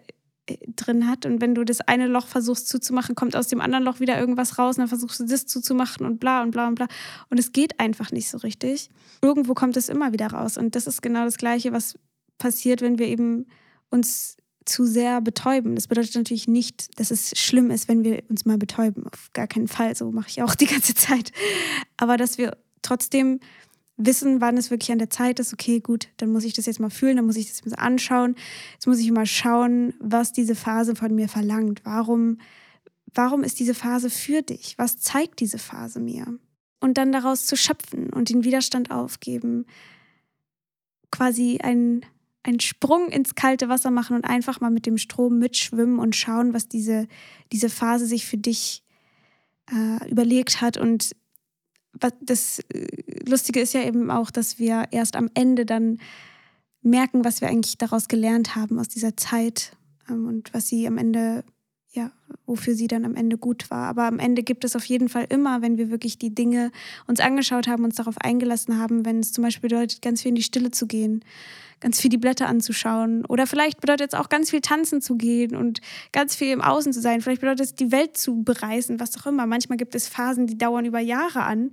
drin 0.75 1.07
hat. 1.07 1.25
Und 1.25 1.41
wenn 1.41 1.55
du 1.55 1.63
das 1.63 1.81
eine 1.81 2.07
Loch 2.07 2.27
versuchst 2.27 2.67
zuzumachen, 2.69 3.15
kommt 3.15 3.35
aus 3.35 3.47
dem 3.47 3.61
anderen 3.61 3.83
Loch 3.83 3.99
wieder 3.99 4.19
irgendwas 4.19 4.57
raus 4.57 4.77
und 4.77 4.81
dann 4.81 4.87
versuchst 4.87 5.19
du 5.19 5.25
das 5.25 5.45
zuzumachen 5.45 6.05
und 6.05 6.19
bla 6.19 6.41
und 6.41 6.51
bla 6.51 6.67
und 6.67 6.75
bla. 6.75 6.87
Und 7.29 7.39
es 7.39 7.51
geht 7.51 7.79
einfach 7.79 8.11
nicht 8.11 8.29
so 8.29 8.37
richtig. 8.37 8.89
Irgendwo 9.21 9.53
kommt 9.53 9.77
es 9.77 9.89
immer 9.89 10.13
wieder 10.13 10.27
raus. 10.27 10.57
Und 10.57 10.75
das 10.75 10.87
ist 10.87 11.01
genau 11.01 11.25
das 11.25 11.37
Gleiche, 11.37 11.73
was 11.73 11.97
passiert, 12.37 12.81
wenn 12.81 12.99
wir 12.99 13.07
eben 13.07 13.47
uns 13.89 14.37
zu 14.67 14.85
sehr 14.85 15.21
betäuben. 15.21 15.75
Das 15.75 15.87
bedeutet 15.87 16.15
natürlich 16.15 16.47
nicht, 16.47 16.99
dass 16.99 17.11
es 17.11 17.37
schlimm 17.37 17.71
ist, 17.71 17.87
wenn 17.87 18.03
wir 18.03 18.23
uns 18.29 18.45
mal 18.45 18.57
betäuben. 18.57 19.05
Auf 19.07 19.29
gar 19.33 19.47
keinen 19.47 19.67
Fall. 19.67 19.95
So 19.95 20.11
mache 20.11 20.29
ich 20.29 20.41
auch 20.41 20.55
die 20.55 20.67
ganze 20.67 20.93
Zeit. 20.93 21.31
Aber 21.97 22.17
dass 22.17 22.37
wir 22.37 22.57
trotzdem 22.81 23.39
wissen, 23.97 24.41
wann 24.41 24.57
es 24.57 24.69
wirklich 24.69 24.91
an 24.91 24.99
der 24.99 25.09
Zeit 25.09 25.39
ist, 25.39 25.53
okay, 25.53 25.79
gut, 25.79 26.07
dann 26.17 26.31
muss 26.31 26.43
ich 26.43 26.53
das 26.53 26.67
jetzt 26.67 26.79
mal 26.79 26.89
fühlen, 26.89 27.17
dann 27.17 27.25
muss 27.25 27.35
ich 27.35 27.49
das 27.49 27.65
mal 27.65 27.75
anschauen. 27.75 28.35
Jetzt 28.73 28.87
muss 28.87 28.99
ich 28.99 29.11
mal 29.11 29.25
schauen, 29.25 29.93
was 29.99 30.31
diese 30.31 30.55
Phase 30.55 30.95
von 30.95 31.13
mir 31.13 31.27
verlangt. 31.27 31.81
Warum, 31.83 32.37
warum 33.13 33.43
ist 33.43 33.59
diese 33.59 33.73
Phase 33.73 34.09
für 34.09 34.43
dich? 34.43 34.77
Was 34.77 34.99
zeigt 34.99 35.39
diese 35.39 35.57
Phase 35.57 35.99
mir? 35.99 36.25
Und 36.79 36.99
dann 36.99 37.11
daraus 37.11 37.47
zu 37.47 37.57
schöpfen 37.57 38.13
und 38.13 38.29
den 38.29 38.43
Widerstand 38.43 38.91
aufgeben, 38.91 39.65
quasi 41.11 41.59
einen, 41.61 42.05
einen 42.43 42.59
Sprung 42.59 43.09
ins 43.09 43.35
kalte 43.35 43.69
Wasser 43.69 43.91
machen 43.91 44.15
und 44.15 44.25
einfach 44.25 44.61
mal 44.61 44.71
mit 44.71 44.85
dem 44.85 44.97
Strom 44.97 45.37
mitschwimmen 45.39 45.99
und 45.99 46.15
schauen, 46.15 46.53
was 46.53 46.67
diese, 46.67 47.07
diese 47.51 47.69
Phase 47.69 48.05
sich 48.05 48.25
für 48.25 48.37
dich 48.37 48.83
äh, 49.71 50.09
überlegt 50.09 50.61
hat 50.61 50.77
und 50.77 51.15
das 52.21 52.59
äh, 52.59 52.87
Lustige 53.27 53.59
ist 53.59 53.73
ja 53.73 53.83
eben 53.83 54.11
auch, 54.11 54.31
dass 54.31 54.59
wir 54.59 54.85
erst 54.91 55.15
am 55.15 55.29
Ende 55.33 55.65
dann 55.65 55.99
merken, 56.81 57.25
was 57.25 57.41
wir 57.41 57.49
eigentlich 57.49 57.77
daraus 57.77 58.07
gelernt 58.07 58.55
haben 58.55 58.79
aus 58.79 58.87
dieser 58.87 59.17
Zeit 59.17 59.75
ähm, 60.09 60.27
und 60.27 60.53
was 60.53 60.67
sie 60.67 60.87
am 60.87 60.97
Ende 60.97 61.43
ja, 61.93 62.11
wofür 62.45 62.75
sie 62.75 62.87
dann 62.87 63.05
am 63.05 63.15
Ende 63.15 63.37
gut 63.37 63.71
war. 63.71 63.87
Aber 63.87 64.03
am 64.03 64.19
Ende 64.19 64.43
gibt 64.43 64.63
es 64.63 64.75
auf 64.75 64.85
jeden 64.85 65.09
Fall 65.09 65.25
immer, 65.29 65.61
wenn 65.63 65.77
wir 65.77 65.89
wirklich 65.89 66.19
die 66.19 66.35
Dinge 66.35 66.71
uns 67.07 67.19
angeschaut 67.19 67.67
haben, 67.67 67.83
uns 67.83 67.95
darauf 67.95 68.19
eingelassen 68.19 68.77
haben, 68.77 69.03
wenn 69.03 69.19
es 69.19 69.31
zum 69.33 69.43
Beispiel 69.43 69.69
bedeutet, 69.69 70.01
ganz 70.01 70.21
viel 70.21 70.29
in 70.29 70.35
die 70.35 70.43
Stille 70.43 70.69
zu 70.69 70.85
gehen, 70.85 71.23
ganz 71.79 72.01
viel 72.01 72.09
die 72.09 72.17
Blätter 72.17 72.47
anzuschauen. 72.47 73.25
Oder 73.25 73.47
vielleicht 73.47 73.81
bedeutet 73.81 74.13
es 74.13 74.19
auch 74.19 74.29
ganz 74.29 74.49
viel 74.49 74.61
tanzen 74.61 75.01
zu 75.01 75.15
gehen 75.15 75.55
und 75.55 75.81
ganz 76.11 76.35
viel 76.35 76.51
im 76.51 76.61
Außen 76.61 76.93
zu 76.93 77.01
sein. 77.01 77.21
Vielleicht 77.21 77.41
bedeutet 77.41 77.65
es, 77.65 77.75
die 77.75 77.91
Welt 77.91 78.17
zu 78.17 78.43
bereisen, 78.43 78.99
was 78.99 79.17
auch 79.17 79.27
immer. 79.27 79.45
Manchmal 79.45 79.77
gibt 79.77 79.95
es 79.95 80.07
Phasen, 80.07 80.47
die 80.47 80.57
dauern 80.57 80.85
über 80.85 80.99
Jahre 80.99 81.43
an. 81.43 81.69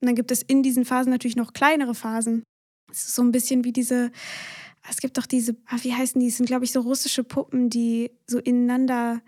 Und 0.00 0.08
dann 0.08 0.14
gibt 0.14 0.30
es 0.30 0.42
in 0.42 0.62
diesen 0.62 0.84
Phasen 0.84 1.10
natürlich 1.10 1.36
noch 1.36 1.52
kleinere 1.52 1.94
Phasen. 1.94 2.42
Es 2.90 3.06
ist 3.06 3.14
so 3.14 3.22
ein 3.22 3.32
bisschen 3.32 3.64
wie 3.64 3.72
diese, 3.72 4.10
es 4.88 4.98
gibt 4.98 5.18
doch 5.18 5.26
diese, 5.26 5.56
ah, 5.66 5.78
wie 5.82 5.94
heißen 5.94 6.20
die? 6.20 6.28
Es 6.28 6.36
sind, 6.36 6.46
glaube 6.46 6.64
ich, 6.64 6.72
so 6.72 6.80
russische 6.80 7.24
Puppen, 7.24 7.70
die 7.70 8.10
so 8.26 8.38
ineinander 8.38 9.20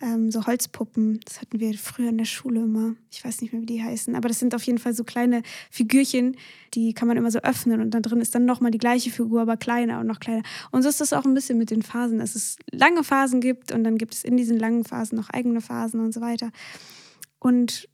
ähm, 0.00 0.30
so 0.30 0.46
Holzpuppen. 0.46 1.20
Das 1.24 1.40
hatten 1.40 1.58
wir 1.58 1.72
früher 1.74 2.10
in 2.10 2.18
der 2.18 2.24
Schule 2.24 2.60
immer. 2.60 2.94
Ich 3.10 3.24
weiß 3.24 3.40
nicht 3.40 3.52
mehr, 3.52 3.62
wie 3.62 3.66
die 3.66 3.82
heißen. 3.82 4.14
Aber 4.14 4.28
das 4.28 4.38
sind 4.38 4.54
auf 4.54 4.62
jeden 4.64 4.78
Fall 4.78 4.94
so 4.94 5.04
kleine 5.04 5.42
Figürchen, 5.70 6.36
die 6.74 6.92
kann 6.92 7.08
man 7.08 7.16
immer 7.16 7.30
so 7.30 7.38
öffnen 7.38 7.80
und 7.80 7.92
da 7.92 8.00
drin 8.00 8.20
ist 8.20 8.34
dann 8.34 8.44
nochmal 8.44 8.70
die 8.70 8.78
gleiche 8.78 9.10
Figur, 9.10 9.40
aber 9.40 9.56
kleiner 9.56 10.00
und 10.00 10.06
noch 10.06 10.20
kleiner. 10.20 10.42
Und 10.70 10.82
so 10.82 10.88
ist 10.88 11.00
das 11.00 11.12
auch 11.12 11.24
ein 11.24 11.34
bisschen 11.34 11.58
mit 11.58 11.70
den 11.70 11.82
Phasen, 11.82 12.18
dass 12.18 12.34
es 12.34 12.56
lange 12.70 13.02
Phasen 13.02 13.40
gibt 13.40 13.72
und 13.72 13.84
dann 13.84 13.96
gibt 13.96 14.14
es 14.14 14.24
in 14.24 14.36
diesen 14.36 14.58
langen 14.58 14.84
Phasen 14.84 15.16
noch 15.16 15.30
eigene 15.30 15.60
Phasen 15.60 16.00
und 16.00 16.12
so 16.12 16.20
weiter. 16.20 16.50
Und 17.38 17.88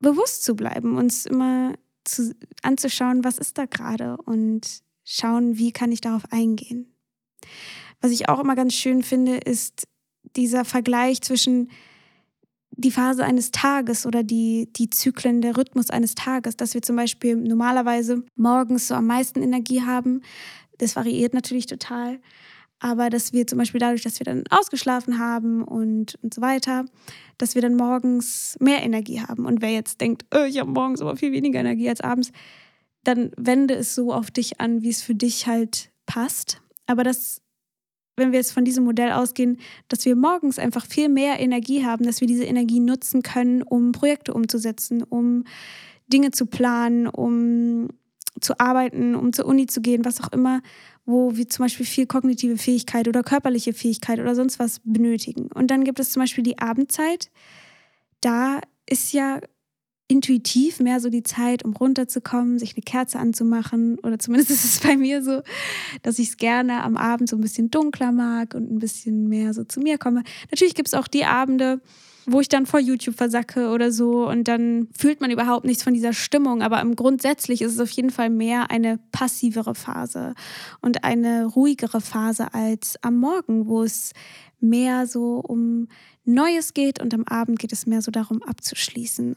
bewusst 0.00 0.44
zu 0.44 0.56
bleiben, 0.56 0.96
uns 0.96 1.26
immer 1.26 1.74
zu, 2.04 2.34
anzuschauen, 2.62 3.24
was 3.24 3.38
ist 3.38 3.58
da 3.58 3.66
gerade 3.66 4.16
und 4.18 4.82
schauen, 5.04 5.58
wie 5.58 5.72
kann 5.72 5.92
ich 5.92 6.00
darauf 6.00 6.24
eingehen. 6.30 6.94
Was 8.00 8.10
ich 8.10 8.28
auch 8.28 8.40
immer 8.40 8.54
ganz 8.54 8.74
schön 8.74 9.02
finde, 9.02 9.36
ist 9.36 9.86
dieser 10.36 10.64
Vergleich 10.64 11.20
zwischen 11.22 11.70
die 12.76 12.90
Phase 12.90 13.24
eines 13.24 13.50
Tages 13.50 14.06
oder 14.06 14.22
die, 14.22 14.68
die 14.72 14.90
Zyklen, 14.90 15.40
der 15.40 15.56
Rhythmus 15.56 15.90
eines 15.90 16.14
Tages, 16.14 16.56
dass 16.56 16.74
wir 16.74 16.82
zum 16.82 16.96
Beispiel 16.96 17.36
normalerweise 17.36 18.24
morgens 18.36 18.88
so 18.88 18.94
am 18.94 19.06
meisten 19.06 19.42
Energie 19.42 19.82
haben. 19.82 20.22
Das 20.78 20.96
variiert 20.96 21.34
natürlich 21.34 21.66
total. 21.66 22.20
Aber 22.80 23.08
dass 23.08 23.32
wir 23.32 23.46
zum 23.46 23.58
Beispiel 23.58 23.80
dadurch, 23.80 24.02
dass 24.02 24.18
wir 24.18 24.24
dann 24.24 24.44
ausgeschlafen 24.50 25.18
haben 25.18 25.62
und, 25.62 26.16
und 26.22 26.34
so 26.34 26.42
weiter, 26.42 26.84
dass 27.38 27.54
wir 27.54 27.62
dann 27.62 27.76
morgens 27.76 28.56
mehr 28.60 28.82
Energie 28.82 29.20
haben. 29.20 29.46
Und 29.46 29.62
wer 29.62 29.70
jetzt 29.70 30.00
denkt, 30.00 30.26
oh, 30.34 30.44
ich 30.44 30.58
habe 30.58 30.70
morgens 30.70 31.00
aber 31.00 31.16
viel 31.16 31.32
weniger 31.32 31.60
Energie 31.60 31.88
als 31.88 32.00
abends, 32.00 32.32
dann 33.04 33.30
wende 33.36 33.74
es 33.74 33.94
so 33.94 34.12
auf 34.12 34.30
dich 34.30 34.60
an, 34.60 34.82
wie 34.82 34.90
es 34.90 35.02
für 35.02 35.14
dich 35.14 35.46
halt 35.46 35.92
passt. 36.06 36.60
Aber 36.86 37.04
das 37.04 37.40
wenn 38.16 38.32
wir 38.32 38.38
jetzt 38.38 38.52
von 38.52 38.64
diesem 38.64 38.84
Modell 38.84 39.12
ausgehen, 39.12 39.58
dass 39.88 40.04
wir 40.04 40.16
morgens 40.16 40.58
einfach 40.58 40.86
viel 40.86 41.08
mehr 41.08 41.40
Energie 41.40 41.84
haben, 41.84 42.04
dass 42.04 42.20
wir 42.20 42.28
diese 42.28 42.44
Energie 42.44 42.80
nutzen 42.80 43.22
können, 43.22 43.62
um 43.62 43.92
Projekte 43.92 44.34
umzusetzen, 44.34 45.02
um 45.02 45.44
Dinge 46.06 46.30
zu 46.30 46.46
planen, 46.46 47.06
um 47.06 47.88
zu 48.40 48.58
arbeiten, 48.58 49.14
um 49.14 49.32
zur 49.32 49.46
Uni 49.46 49.66
zu 49.66 49.80
gehen, 49.80 50.04
was 50.04 50.20
auch 50.20 50.32
immer, 50.32 50.60
wo 51.06 51.36
wir 51.36 51.48
zum 51.48 51.64
Beispiel 51.64 51.86
viel 51.86 52.06
kognitive 52.06 52.56
Fähigkeit 52.56 53.08
oder 53.08 53.22
körperliche 53.22 53.72
Fähigkeit 53.72 54.18
oder 54.18 54.34
sonst 54.34 54.58
was 54.58 54.80
benötigen. 54.84 55.48
Und 55.52 55.70
dann 55.70 55.84
gibt 55.84 56.00
es 56.00 56.10
zum 56.10 56.20
Beispiel 56.20 56.44
die 56.44 56.58
Abendzeit. 56.58 57.30
Da 58.20 58.60
ist 58.86 59.12
ja 59.12 59.40
intuitiv 60.06 60.80
mehr 60.80 61.00
so 61.00 61.08
die 61.08 61.22
Zeit, 61.22 61.64
um 61.64 61.72
runterzukommen, 61.72 62.58
sich 62.58 62.74
eine 62.74 62.82
Kerze 62.82 63.18
anzumachen. 63.18 63.98
Oder 64.00 64.18
zumindest 64.18 64.50
ist 64.52 64.64
es 64.64 64.80
bei 64.80 64.96
mir 64.96 65.22
so, 65.22 65.42
dass 66.02 66.18
ich 66.18 66.30
es 66.30 66.36
gerne 66.36 66.82
am 66.82 66.96
Abend 66.96 67.28
so 67.28 67.36
ein 67.36 67.40
bisschen 67.40 67.70
dunkler 67.70 68.12
mag 68.12 68.54
und 68.54 68.70
ein 68.70 68.78
bisschen 68.78 69.28
mehr 69.28 69.54
so 69.54 69.64
zu 69.64 69.80
mir 69.80 69.98
komme. 69.98 70.22
Natürlich 70.50 70.74
gibt 70.74 70.88
es 70.88 70.94
auch 70.94 71.08
die 71.08 71.24
Abende, 71.24 71.80
wo 72.26 72.40
ich 72.40 72.48
dann 72.48 72.64
vor 72.64 72.80
YouTube 72.80 73.16
versacke 73.16 73.68
oder 73.70 73.92
so 73.92 74.28
und 74.28 74.48
dann 74.48 74.88
fühlt 74.96 75.20
man 75.20 75.30
überhaupt 75.30 75.66
nichts 75.66 75.82
von 75.82 75.92
dieser 75.92 76.12
Stimmung. 76.12 76.62
Aber 76.62 76.80
im 76.80 76.96
grundsätzlich 76.96 77.62
ist 77.62 77.72
es 77.72 77.80
auf 77.80 77.90
jeden 77.90 78.10
Fall 78.10 78.30
mehr 78.30 78.70
eine 78.70 78.98
passivere 79.12 79.74
Phase 79.74 80.34
und 80.80 81.04
eine 81.04 81.46
ruhigere 81.46 82.00
Phase 82.00 82.54
als 82.54 82.98
am 83.02 83.18
Morgen, 83.18 83.66
wo 83.66 83.82
es 83.82 84.12
mehr 84.60 85.06
so 85.06 85.40
um 85.40 85.88
Neues 86.24 86.72
geht 86.72 87.02
und 87.02 87.12
am 87.12 87.24
Abend 87.24 87.58
geht 87.58 87.72
es 87.72 87.86
mehr 87.86 88.00
so 88.00 88.10
darum 88.10 88.42
abzuschließen 88.42 89.36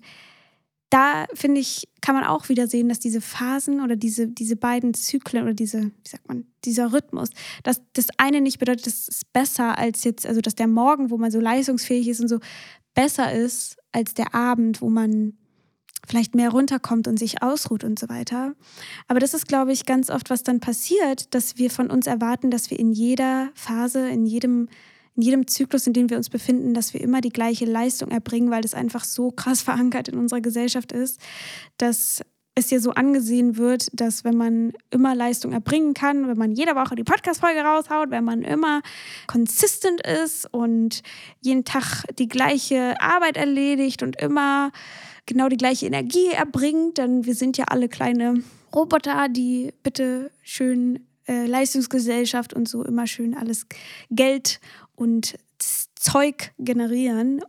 da 0.90 1.26
finde 1.34 1.60
ich, 1.60 1.88
kann 2.02 2.16
man 2.16 2.24
auch 2.24 2.48
wieder 2.50 2.68
sehen, 2.68 2.88
dass 2.88 3.00
diese 3.00 3.20
Phasen 3.20 3.82
oder 3.82 3.96
diese, 3.96 4.28
diese 4.28 4.56
beiden 4.56 4.94
Zyklen 4.94 5.44
oder 5.44 5.54
diese, 5.54 5.84
wie 5.84 6.10
sagt 6.10 6.28
man, 6.28 6.46
dieser 6.64 6.94
Rhythmus, 6.94 7.30
dass 7.64 7.82
das 7.94 8.08
eine 8.18 8.40
nicht 8.40 8.60
bedeutet, 8.60 8.88
dass 8.88 9.08
es 9.08 9.26
besser 9.26 9.78
als 9.78 10.04
jetzt, 10.04 10.26
also 10.26 10.40
dass 10.40 10.56
der 10.56 10.68
Morgen, 10.68 11.10
wo 11.10 11.18
man 11.18 11.32
so 11.32 11.40
leistungsfähig 11.40 12.08
ist 12.08 12.22
und 12.22 12.30
so, 12.30 12.40
besser 12.94 13.34
ist 13.34 13.78
als 13.92 14.14
der 14.14 14.34
Abend, 14.34 14.82
wo 14.82 14.90
man 14.90 15.34
vielleicht 16.08 16.36
mehr 16.36 16.52
runterkommt 16.52 17.08
und 17.08 17.20
sich 17.20 17.44
ausruht 17.44 17.84
und 17.84 18.00
so 18.00 18.08
weiter. 18.08 18.56
Aber 19.08 19.20
das 19.20 19.34
ist, 19.34 19.48
glaube 19.48 19.74
ich, 19.74 19.86
ganz 19.86 20.10
oft, 20.10 20.30
was 20.30 20.44
dann 20.44 20.62
passiert, 20.62 21.34
dass 21.36 21.58
wir 21.58 21.70
von 21.70 21.92
uns 21.92 22.08
erwarten, 22.08 22.50
dass 22.50 22.72
wir 22.72 22.80
in 22.80 22.94
jeder 22.94 23.50
Phase, 23.56 24.08
in 24.08 24.26
jedem 24.26 24.70
in 25.18 25.24
jedem 25.24 25.48
Zyklus, 25.48 25.88
in 25.88 25.94
dem 25.94 26.10
wir 26.10 26.18
uns 26.18 26.30
befinden, 26.30 26.74
dass 26.74 26.94
wir 26.94 27.02
immer 27.02 27.22
die 27.22 27.32
gleiche 27.32 27.66
Leistung 27.66 28.10
erbringen, 28.10 28.52
weil 28.52 28.62
das 28.62 28.74
einfach 28.74 29.04
so 29.04 29.32
krass 29.32 29.62
verankert 29.64 30.08
in 30.08 30.18
unserer 30.18 30.42
Gesellschaft 30.42 30.92
ist, 30.92 31.20
dass 31.78 32.22
es 32.58 32.72
ja 32.72 32.80
so 32.80 32.92
angesehen 32.92 33.58
wird, 33.58 33.88
dass 33.94 34.24
wenn 34.24 34.36
man 34.36 34.74
immer 34.90 35.14
Leistung 35.14 35.54
erbringen 35.54 35.94
kann, 35.94 36.28
wenn 36.28 36.38
man 36.38 36.52
jede 36.52 36.76
Woche 36.76 36.96
die 36.96 37.04
Podcast-Folge 37.04 37.62
raushaut, 37.62 38.10
wenn 38.10 38.24
man 38.24 38.42
immer 38.42 38.82
konsistent 39.28 40.02
ist 40.02 40.52
und 40.52 41.04
jeden 41.40 41.66
Tag 41.66 42.04
die 42.18 42.28
gleiche 42.28 43.00
Arbeit 43.00 43.38
erledigt 43.38 44.02
und 44.02 44.20
immer 44.20 44.72
genau 45.28 45.50
die 45.50 45.58
gleiche 45.58 45.86
Energie 45.86 46.30
erbringt, 46.32 46.98
dann 46.98 47.26
wir 47.26 47.36
sind 47.36 47.58
ja 47.58 47.66
alle 47.66 47.90
kleine 47.90 48.42
Roboter, 48.74 49.30
die 49.30 49.72
bitte 49.84 50.32
schön 50.42 51.06
äh, 51.28 51.46
Leistungsgesellschaft 51.46 52.54
und 52.54 52.68
so 52.68 52.84
immer 52.84 53.06
schön 53.06 53.36
alles 53.36 53.68
Geld 54.10 54.60
und 54.98 55.38
Zeug 55.96 56.52
generieren, 56.60 57.42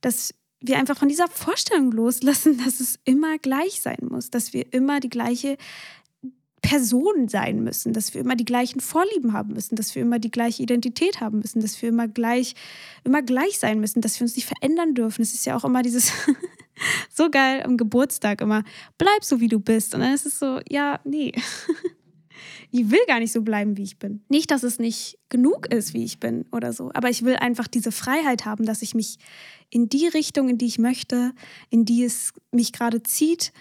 dass 0.00 0.34
wir 0.60 0.78
einfach 0.78 0.96
von 0.96 1.08
dieser 1.08 1.28
Vorstellung 1.28 1.92
loslassen, 1.92 2.58
dass 2.64 2.80
es 2.80 2.98
immer 3.04 3.38
gleich 3.38 3.80
sein 3.80 4.08
muss, 4.08 4.30
dass 4.30 4.52
wir 4.52 4.72
immer 4.72 4.98
die 4.98 5.10
gleiche 5.10 5.56
Person 6.62 7.28
sein 7.28 7.62
müssen, 7.62 7.92
dass 7.92 8.14
wir 8.14 8.22
immer 8.22 8.36
die 8.36 8.46
gleichen 8.46 8.80
Vorlieben 8.80 9.34
haben 9.34 9.52
müssen, 9.52 9.76
dass 9.76 9.94
wir 9.94 10.00
immer 10.00 10.18
die 10.18 10.30
gleiche 10.30 10.62
Identität 10.62 11.20
haben 11.20 11.40
müssen, 11.40 11.60
dass 11.60 11.80
wir 11.82 11.90
immer 11.90 12.08
gleich, 12.08 12.54
immer 13.04 13.20
gleich 13.20 13.58
sein 13.58 13.80
müssen, 13.80 14.00
dass 14.00 14.18
wir 14.18 14.24
uns 14.24 14.34
nicht 14.34 14.46
verändern 14.46 14.94
dürfen. 14.94 15.20
Es 15.20 15.34
ist 15.34 15.44
ja 15.44 15.56
auch 15.56 15.64
immer 15.64 15.82
dieses 15.82 16.10
so 17.14 17.28
geil 17.28 17.62
am 17.62 17.76
Geburtstag 17.76 18.40
immer, 18.40 18.64
bleib 18.96 19.24
so 19.24 19.40
wie 19.40 19.48
du 19.48 19.60
bist. 19.60 19.94
Und 19.94 20.00
dann 20.00 20.14
ist 20.14 20.24
es 20.24 20.38
so, 20.38 20.60
ja, 20.66 21.00
nee. 21.04 21.32
ich 22.74 22.90
will 22.90 23.04
gar 23.06 23.20
nicht 23.20 23.30
so 23.30 23.42
bleiben, 23.42 23.76
wie 23.76 23.84
ich 23.84 24.00
bin. 24.00 24.24
Nicht, 24.28 24.50
dass 24.50 24.64
es 24.64 24.80
nicht 24.80 25.16
genug 25.28 25.72
ist, 25.72 25.94
wie 25.94 26.04
ich 26.04 26.18
bin 26.18 26.44
oder 26.50 26.72
so, 26.72 26.90
aber 26.92 27.08
ich 27.08 27.22
will 27.22 27.36
einfach 27.36 27.68
diese 27.68 27.92
Freiheit 27.92 28.46
haben, 28.46 28.66
dass 28.66 28.82
ich 28.82 28.96
mich 28.96 29.18
in 29.70 29.88
die 29.88 30.08
Richtung, 30.08 30.48
in 30.48 30.58
die 30.58 30.66
ich 30.66 30.80
möchte, 30.80 31.32
in 31.70 31.84
die 31.84 32.02
es 32.02 32.32
mich 32.50 32.72
gerade 32.72 33.04
zieht, 33.04 33.52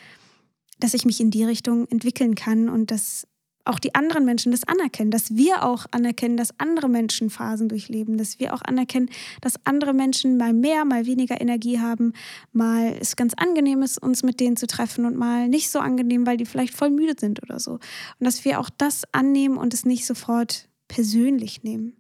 dass 0.80 0.96
ich 0.96 1.06
mich 1.06 1.22
in 1.22 1.30
die 1.30 1.44
Richtung 1.44 1.88
entwickeln 1.90 2.34
kann 2.34 2.70
und 2.70 2.90
dass 2.90 3.28
auch 3.66 3.80
die 3.80 3.96
anderen 3.96 4.26
Menschen 4.26 4.52
das 4.52 4.66
anerkennen, 4.66 5.12
dass 5.12 5.36
wir 5.36 5.64
auch 5.64 5.86
anerkennen, 5.92 6.38
dass 6.38 6.60
andere 6.60 6.90
Menschen 6.90 7.30
Phasen 7.30 7.70
durchleben, 7.70 8.18
dass 8.18 8.40
wir 8.40 8.54
auch 8.54 8.62
anerkennen, 8.62 9.10
dass 9.42 9.56
andere 9.66 9.94
Menschen 9.94 10.38
mal 10.38 10.54
mehr, 10.54 10.86
mal 10.86 11.06
weniger 11.06 11.40
Energie 11.40 11.80
haben, 11.80 12.14
mal 12.52 12.98
es 13.00 13.16
ganz 13.16 13.34
angenehm 13.36 13.82
ist, 13.82 14.02
uns 14.02 14.24
mit 14.24 14.40
denen 14.40 14.58
zu 14.58 14.68
treffen 14.68 15.06
und 15.06 15.18
mal 15.18 15.48
nicht 15.48 15.70
so 15.70 15.80
angenehm, 15.80 16.26
weil 16.26 16.38
die 16.38 16.46
vielleicht 16.46 16.74
voll 16.74 16.90
müde 16.90 17.16
sind 17.18 17.42
oder 17.42 17.60
so. 17.60 17.74
Und 17.74 17.82
dass 18.20 18.44
wir 18.44 18.60
auch 18.60 18.70
das 18.70 19.04
annehmen 19.12 19.58
und 19.58 19.74
es 19.74 19.86
nicht 19.86 20.06
sofort 20.06 20.68
persönlich 20.88 21.64
nehmen. 21.64 21.96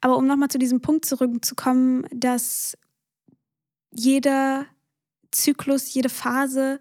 Aber 0.00 0.16
um 0.16 0.26
nochmal 0.26 0.48
zu 0.48 0.58
diesem 0.58 0.80
Punkt 0.80 1.04
zurückzukommen, 1.04 2.06
dass 2.12 2.76
jeder 3.90 4.66
Zyklus, 5.30 5.92
jede 5.94 6.08
Phase 6.08 6.80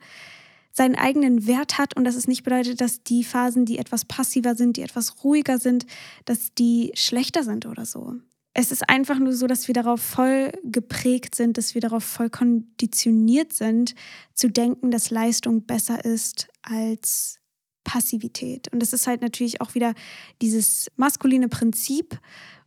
seinen 0.73 0.95
eigenen 0.95 1.45
Wert 1.45 1.77
hat 1.77 1.95
und 1.95 2.03
dass 2.03 2.15
es 2.15 2.27
nicht 2.27 2.43
bedeutet, 2.43 2.81
dass 2.81 3.03
die 3.03 3.23
Phasen, 3.23 3.65
die 3.65 3.77
etwas 3.77 4.05
passiver 4.05 4.55
sind, 4.55 4.75
die 4.75 4.81
etwas 4.81 5.23
ruhiger 5.23 5.59
sind, 5.59 5.85
dass 6.25 6.53
die 6.55 6.91
schlechter 6.95 7.43
sind 7.43 7.67
oder 7.67 7.85
so. 7.85 8.15
Es 8.55 8.71
ist 8.71 8.89
einfach 8.89 9.17
nur 9.19 9.33
so, 9.33 9.47
dass 9.47 9.67
wir 9.67 9.73
darauf 9.73 10.01
voll 10.01 10.51
geprägt 10.63 11.35
sind, 11.35 11.57
dass 11.57 11.73
wir 11.75 11.81
darauf 11.81 12.03
voll 12.03 12.29
konditioniert 12.29 13.53
sind, 13.53 13.95
zu 14.33 14.49
denken, 14.49 14.91
dass 14.91 15.11
Leistung 15.11 15.65
besser 15.65 16.03
ist 16.03 16.49
als 16.63 17.39
Passivität. 17.83 18.71
Und 18.71 18.79
das 18.79 18.93
ist 18.93 19.07
halt 19.07 19.21
natürlich 19.21 19.61
auch 19.61 19.75
wieder 19.75 19.93
dieses 20.41 20.87
maskuline 20.95 21.49
Prinzip. 21.49 22.19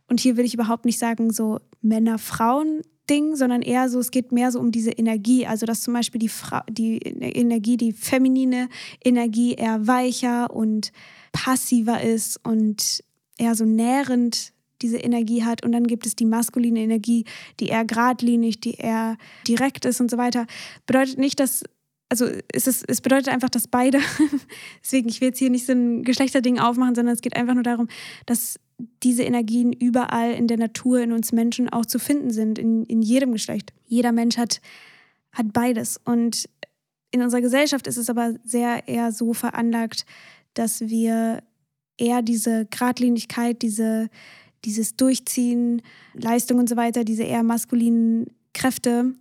Und 0.07 0.19
hier 0.19 0.37
will 0.37 0.45
ich 0.45 0.53
überhaupt 0.53 0.85
nicht 0.85 0.99
sagen, 0.99 1.31
so 1.31 1.59
Männer, 1.81 2.19
Frauen 2.19 2.81
Ding, 3.09 3.35
sondern 3.35 3.61
eher 3.61 3.89
so, 3.89 3.99
es 3.99 4.11
geht 4.11 4.31
mehr 4.31 4.51
so 4.51 4.59
um 4.59 4.71
diese 4.71 4.91
Energie. 4.91 5.45
Also, 5.45 5.65
dass 5.65 5.81
zum 5.81 5.93
Beispiel 5.93 6.19
die, 6.19 6.29
Fra 6.29 6.63
die 6.69 6.97
Energie, 6.97 7.77
die 7.77 7.93
feminine 7.93 8.69
Energie 9.03 9.53
eher 9.53 9.87
weicher 9.87 10.53
und 10.53 10.91
passiver 11.31 12.01
ist 12.01 12.39
und 12.43 13.03
eher 13.37 13.55
so 13.55 13.65
nährend 13.65 14.53
diese 14.81 14.97
Energie 14.97 15.43
hat 15.43 15.65
und 15.65 15.71
dann 15.71 15.87
gibt 15.87 16.05
es 16.05 16.15
die 16.15 16.25
maskuline 16.25 16.79
Energie, 16.79 17.25
die 17.59 17.67
eher 17.67 17.85
geradlinig, 17.85 18.59
die 18.59 18.75
eher 18.75 19.17
direkt 19.47 19.85
ist 19.85 19.99
und 20.01 20.11
so 20.11 20.17
weiter. 20.17 20.45
Bedeutet 20.85 21.17
nicht, 21.17 21.39
dass 21.39 21.63
also 22.09 22.25
es, 22.53 22.67
ist, 22.67 22.85
es 22.87 23.01
bedeutet 23.01 23.29
einfach, 23.29 23.49
dass 23.49 23.67
beide, 23.67 23.99
deswegen, 24.83 25.09
ich 25.09 25.19
will 25.21 25.29
jetzt 25.29 25.39
hier 25.39 25.49
nicht 25.49 25.65
so 25.65 25.73
ein 25.73 26.03
Geschlechterding 26.03 26.59
aufmachen, 26.59 26.95
sondern 26.95 27.13
es 27.13 27.21
geht 27.21 27.35
einfach 27.35 27.53
nur 27.53 27.63
darum, 27.63 27.87
dass 28.25 28.59
diese 29.03 29.23
Energien 29.23 29.73
überall 29.73 30.33
in 30.33 30.47
der 30.47 30.57
Natur, 30.57 31.01
in 31.01 31.11
uns 31.11 31.31
Menschen 31.31 31.69
auch 31.69 31.85
zu 31.85 31.99
finden 31.99 32.31
sind, 32.31 32.59
in, 32.59 32.83
in 32.83 33.01
jedem 33.01 33.31
Geschlecht. 33.31 33.73
Jeder 33.85 34.11
Mensch 34.11 34.37
hat, 34.37 34.61
hat 35.31 35.51
beides. 35.51 35.99
Und 36.05 36.47
in 37.11 37.21
unserer 37.21 37.41
Gesellschaft 37.41 37.87
ist 37.87 37.97
es 37.97 38.09
aber 38.09 38.35
sehr 38.43 38.87
eher 38.87 39.11
so 39.11 39.33
veranlagt, 39.33 40.05
dass 40.53 40.81
wir 40.81 41.43
eher 41.97 42.21
diese 42.21 42.65
Gradlinigkeit, 42.65 43.61
diese, 43.61 44.09
dieses 44.63 44.95
Durchziehen, 44.95 45.81
Leistung 46.13 46.59
und 46.59 46.69
so 46.69 46.75
weiter, 46.75 47.03
diese 47.03 47.23
eher 47.23 47.43
maskulinen 47.43 48.27
Kräfte 48.53 49.13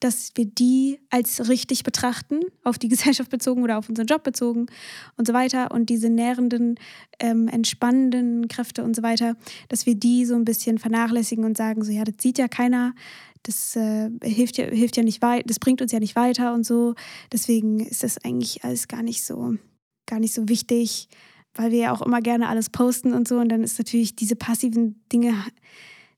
dass 0.00 0.32
wir 0.34 0.46
die 0.46 1.00
als 1.10 1.48
richtig 1.48 1.82
betrachten, 1.82 2.40
auf 2.64 2.78
die 2.78 2.88
Gesellschaft 2.88 3.30
bezogen 3.30 3.62
oder 3.62 3.78
auf 3.78 3.88
unseren 3.88 4.06
Job 4.06 4.22
bezogen 4.22 4.66
und 5.16 5.26
so 5.26 5.32
weiter. 5.32 5.70
Und 5.70 5.90
diese 5.90 6.08
nährenden, 6.08 6.76
ähm, 7.18 7.48
entspannenden 7.48 8.48
Kräfte 8.48 8.84
und 8.84 8.94
so 8.94 9.02
weiter, 9.02 9.36
dass 9.68 9.86
wir 9.86 9.94
die 9.94 10.24
so 10.24 10.34
ein 10.34 10.44
bisschen 10.44 10.78
vernachlässigen 10.78 11.44
und 11.44 11.56
sagen, 11.56 11.84
so 11.84 11.92
ja, 11.92 12.04
das 12.04 12.16
sieht 12.20 12.38
ja 12.38 12.48
keiner, 12.48 12.94
das 13.42 13.76
äh, 13.76 14.10
hilft, 14.22 14.58
ja, 14.58 14.66
hilft 14.66 14.96
ja 14.96 15.02
nicht 15.02 15.22
weiter, 15.22 15.44
das 15.46 15.58
bringt 15.58 15.80
uns 15.80 15.92
ja 15.92 16.00
nicht 16.00 16.16
weiter 16.16 16.54
und 16.54 16.64
so. 16.64 16.94
Deswegen 17.32 17.80
ist 17.80 18.02
das 18.02 18.18
eigentlich 18.24 18.64
alles 18.64 18.88
gar 18.88 19.02
nicht 19.02 19.24
so, 19.24 19.54
gar 20.06 20.20
nicht 20.20 20.34
so 20.34 20.48
wichtig, 20.48 21.08
weil 21.54 21.72
wir 21.72 21.78
ja 21.78 21.92
auch 21.92 22.02
immer 22.02 22.20
gerne 22.20 22.48
alles 22.48 22.70
posten 22.70 23.14
und 23.14 23.26
so. 23.26 23.38
Und 23.38 23.48
dann 23.48 23.62
ist 23.62 23.78
natürlich 23.78 24.14
diese 24.16 24.36
passiven 24.36 25.02
Dinge, 25.12 25.34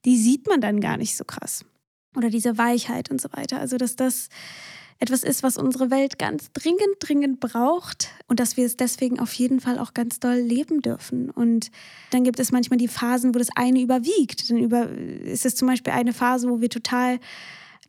die 0.04 0.16
sieht 0.16 0.46
man 0.46 0.60
dann 0.60 0.80
gar 0.80 0.96
nicht 0.96 1.16
so 1.16 1.24
krass 1.24 1.64
oder 2.16 2.30
diese 2.30 2.58
Weichheit 2.58 3.10
und 3.10 3.20
so 3.20 3.28
weiter. 3.32 3.58
Also, 3.58 3.76
dass 3.76 3.96
das 3.96 4.28
etwas 5.00 5.22
ist, 5.22 5.42
was 5.42 5.56
unsere 5.56 5.90
Welt 5.90 6.18
ganz 6.18 6.52
dringend, 6.52 6.96
dringend 7.00 7.40
braucht 7.40 8.10
und 8.28 8.38
dass 8.38 8.58
wir 8.58 8.66
es 8.66 8.76
deswegen 8.76 9.18
auf 9.18 9.32
jeden 9.32 9.58
Fall 9.60 9.78
auch 9.78 9.94
ganz 9.94 10.20
doll 10.20 10.36
leben 10.36 10.82
dürfen. 10.82 11.30
Und 11.30 11.70
dann 12.10 12.22
gibt 12.22 12.38
es 12.38 12.52
manchmal 12.52 12.76
die 12.76 12.86
Phasen, 12.86 13.34
wo 13.34 13.38
das 13.38 13.48
eine 13.56 13.80
überwiegt. 13.80 14.50
Dann 14.50 14.58
über, 14.58 14.88
ist 14.90 15.46
es 15.46 15.56
zum 15.56 15.68
Beispiel 15.68 15.94
eine 15.94 16.12
Phase, 16.12 16.50
wo 16.50 16.60
wir 16.60 16.68
total 16.68 17.18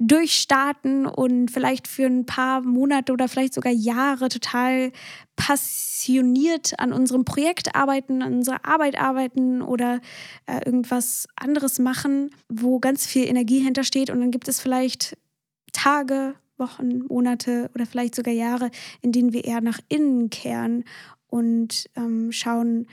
durchstarten 0.03 1.05
und 1.05 1.51
vielleicht 1.51 1.87
für 1.87 2.07
ein 2.07 2.25
paar 2.25 2.61
Monate 2.61 3.13
oder 3.13 3.27
vielleicht 3.27 3.53
sogar 3.53 3.71
Jahre 3.71 4.29
total 4.29 4.91
passioniert 5.35 6.79
an 6.79 6.91
unserem 6.91 7.23
Projekt 7.23 7.75
arbeiten, 7.75 8.23
an 8.23 8.33
unserer 8.33 8.65
Arbeit 8.65 8.99
arbeiten 8.99 9.61
oder 9.61 10.01
äh, 10.47 10.65
irgendwas 10.65 11.27
anderes 11.35 11.77
machen, 11.77 12.31
wo 12.49 12.79
ganz 12.79 13.05
viel 13.05 13.27
Energie 13.27 13.59
hintersteht. 13.59 14.09
Und 14.09 14.21
dann 14.21 14.31
gibt 14.31 14.47
es 14.47 14.59
vielleicht 14.59 15.17
Tage, 15.71 16.33
Wochen, 16.57 17.05
Monate 17.07 17.69
oder 17.75 17.85
vielleicht 17.85 18.15
sogar 18.15 18.33
Jahre, 18.33 18.71
in 19.01 19.11
denen 19.11 19.33
wir 19.33 19.45
eher 19.45 19.61
nach 19.61 19.79
innen 19.87 20.31
kehren 20.31 20.83
und 21.27 21.89
ähm, 21.95 22.31
schauen, 22.31 22.87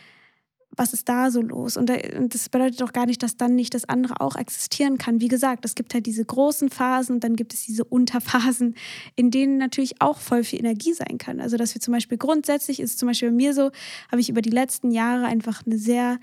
was 0.79 0.93
ist 0.93 1.09
da 1.09 1.31
so 1.31 1.43
los? 1.43 1.77
Und, 1.77 1.91
das 1.91 2.49
bedeutet 2.49 2.81
doch 2.81 2.93
gar 2.93 3.07
nicht, 3.07 3.23
dass 3.23 3.37
dann 3.37 3.55
nicht 3.55 3.75
das 3.75 3.89
andere 3.89 4.21
auch 4.21 4.37
existieren 4.37 4.97
kann. 4.99 5.21
Wie 5.21 5.29
gesagt, 5.29 5.65
es 5.65 5.75
gibt 5.75 5.95
halt 5.95 6.07
diese 6.07 6.25
großen 6.25 6.71
Phasen 6.71 7.17
und 7.17 7.25
dann 7.25 7.37
gibt 7.37 7.55
es 7.55 7.65
diese 7.65 7.85
Unterphasen, 7.85 8.75
in 9.17 9.31
denen 9.31 9.59
natürlich 9.59 10.01
auch 10.01 10.19
voll 10.19 10.45
viel 10.45 10.61
Energie 10.61 10.93
sein 10.93 11.19
kann. 11.19 11.41
Also, 11.41 11.57
dass 11.57 11.75
wir 11.75 11.81
zum 11.81 11.93
Beispiel 11.93 12.19
grundsätzlich, 12.19 12.81
ist 12.81 12.99
zum 12.99 13.09
Beispiel 13.09 13.31
bei 13.31 13.35
mir 13.35 13.55
so, 13.55 13.71
habe 14.11 14.21
ich 14.21 14.29
über 14.31 14.43
die 14.43 14.51
letzten 14.51 14.91
Jahre 14.91 15.27
einfach 15.27 15.67
eine 15.67 15.79
sehr 15.79 16.19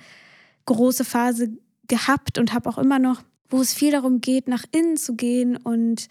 große 0.65 1.05
Phase 1.05 1.49
gehabt 1.87 2.37
und 2.37 2.53
habe 2.53 2.69
auch 2.69 2.77
immer 2.77 2.99
noch, 2.99 3.21
wo 3.49 3.61
es 3.61 3.73
viel 3.73 3.91
darum 3.91 4.21
geht, 4.21 4.47
nach 4.47 4.63
innen 4.71 4.97
zu 4.97 5.15
gehen 5.15 5.57
und 5.57 6.07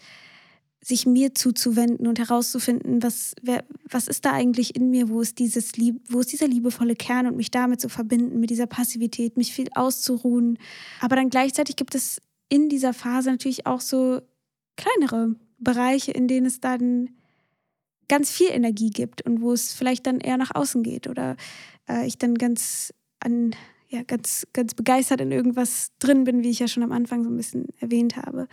sich 0.85 1.07
mir 1.07 1.33
zuzuwenden 1.33 2.05
und 2.05 2.19
herauszufinden, 2.19 3.01
was, 3.01 3.33
wer, 3.41 3.63
was 3.89 4.07
ist 4.07 4.23
da 4.23 4.33
eigentlich 4.33 4.75
in 4.75 4.91
mir, 4.91 5.09
wo 5.09 5.19
ist, 5.19 5.39
dieses 5.39 5.75
Lieb, 5.77 5.99
wo 6.07 6.19
ist 6.19 6.31
dieser 6.31 6.47
liebevolle 6.47 6.95
Kern 6.95 7.25
und 7.25 7.35
mich 7.35 7.49
damit 7.49 7.81
zu 7.81 7.89
verbinden, 7.89 8.39
mit 8.39 8.51
dieser 8.51 8.67
Passivität, 8.67 9.35
mich 9.35 9.51
viel 9.51 9.67
auszuruhen. 9.73 10.59
Aber 11.01 11.15
dann 11.15 11.31
gleichzeitig 11.31 11.75
gibt 11.75 11.95
es 11.95 12.21
in 12.49 12.69
dieser 12.69 12.93
Phase 12.93 13.31
natürlich 13.31 13.65
auch 13.65 13.81
so 13.81 14.21
kleinere 14.77 15.35
Bereiche, 15.57 16.11
in 16.11 16.27
denen 16.27 16.45
es 16.45 16.59
dann 16.59 17.09
ganz 18.07 18.29
viel 18.29 18.51
Energie 18.51 18.91
gibt 18.91 19.23
und 19.23 19.41
wo 19.41 19.53
es 19.53 19.73
vielleicht 19.73 20.05
dann 20.05 20.19
eher 20.19 20.37
nach 20.37 20.53
außen 20.53 20.83
geht 20.83 21.07
oder 21.07 21.35
äh, 21.89 22.05
ich 22.05 22.19
dann 22.19 22.35
ganz 22.35 22.93
an 23.19 23.55
ja 23.89 24.03
ganz 24.03 24.45
ganz 24.53 24.75
begeistert 24.75 25.19
in 25.21 25.31
irgendwas 25.31 25.93
drin 25.97 26.25
bin, 26.25 26.43
wie 26.43 26.51
ich 26.51 26.59
ja 26.59 26.67
schon 26.67 26.83
am 26.83 26.91
Anfang 26.91 27.23
so 27.23 27.31
ein 27.31 27.37
bisschen 27.37 27.69
erwähnt 27.79 28.17
habe 28.17 28.47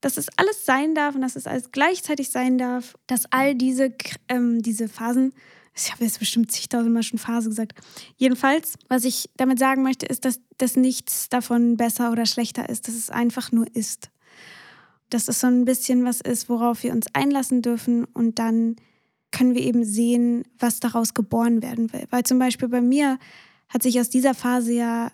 dass 0.00 0.16
es 0.16 0.28
alles 0.36 0.64
sein 0.64 0.94
darf 0.94 1.14
und 1.14 1.22
dass 1.22 1.36
es 1.36 1.46
alles 1.46 1.72
gleichzeitig 1.72 2.30
sein 2.30 2.58
darf, 2.58 2.94
dass 3.06 3.30
all 3.32 3.54
diese, 3.54 3.92
ähm, 4.28 4.62
diese 4.62 4.88
Phasen, 4.88 5.32
ich 5.74 5.92
habe 5.92 6.04
jetzt 6.04 6.18
bestimmt 6.18 6.52
zigtausendmal 6.52 7.02
schon 7.02 7.18
Phase 7.18 7.48
gesagt. 7.48 7.78
Jedenfalls, 8.16 8.74
was 8.88 9.04
ich 9.04 9.30
damit 9.36 9.58
sagen 9.58 9.82
möchte, 9.82 10.06
ist, 10.06 10.24
dass, 10.24 10.40
dass 10.56 10.76
nichts 10.76 11.28
davon 11.28 11.76
besser 11.76 12.10
oder 12.12 12.26
schlechter 12.26 12.68
ist, 12.68 12.88
dass 12.88 12.94
es 12.94 13.10
einfach 13.10 13.52
nur 13.52 13.66
ist. 13.74 14.10
Dass 15.10 15.28
es 15.28 15.40
so 15.40 15.46
ein 15.46 15.64
bisschen 15.64 16.04
was 16.04 16.20
ist, 16.20 16.48
worauf 16.48 16.82
wir 16.82 16.92
uns 16.92 17.06
einlassen 17.14 17.62
dürfen 17.62 18.04
und 18.04 18.38
dann 18.38 18.76
können 19.30 19.54
wir 19.54 19.62
eben 19.62 19.84
sehen, 19.84 20.44
was 20.58 20.80
daraus 20.80 21.14
geboren 21.14 21.62
werden 21.62 21.92
will. 21.92 22.06
Weil 22.10 22.24
zum 22.24 22.38
Beispiel 22.38 22.68
bei 22.68 22.80
mir 22.80 23.18
hat 23.68 23.82
sich 23.82 24.00
aus 24.00 24.10
dieser 24.10 24.34
Phase 24.34 24.72
ja 24.72 25.12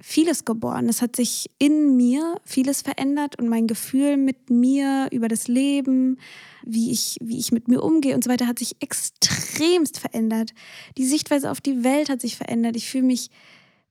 vieles 0.00 0.44
geboren. 0.44 0.88
Es 0.88 1.02
hat 1.02 1.16
sich 1.16 1.50
in 1.58 1.96
mir 1.96 2.36
vieles 2.44 2.82
verändert 2.82 3.38
und 3.38 3.48
mein 3.48 3.66
Gefühl 3.66 4.16
mit 4.16 4.50
mir 4.50 5.08
über 5.10 5.28
das 5.28 5.48
Leben, 5.48 6.18
wie 6.64 6.90
ich, 6.90 7.16
wie 7.20 7.38
ich 7.38 7.52
mit 7.52 7.68
mir 7.68 7.82
umgehe 7.82 8.14
und 8.14 8.24
so 8.24 8.30
weiter, 8.30 8.46
hat 8.46 8.58
sich 8.58 8.76
extremst 8.80 9.98
verändert. 9.98 10.52
Die 10.98 11.06
Sichtweise 11.06 11.50
auf 11.50 11.60
die 11.60 11.82
Welt 11.82 12.08
hat 12.08 12.20
sich 12.20 12.36
verändert. 12.36 12.76
Ich 12.76 12.88
fühle 12.88 13.04
mich 13.04 13.30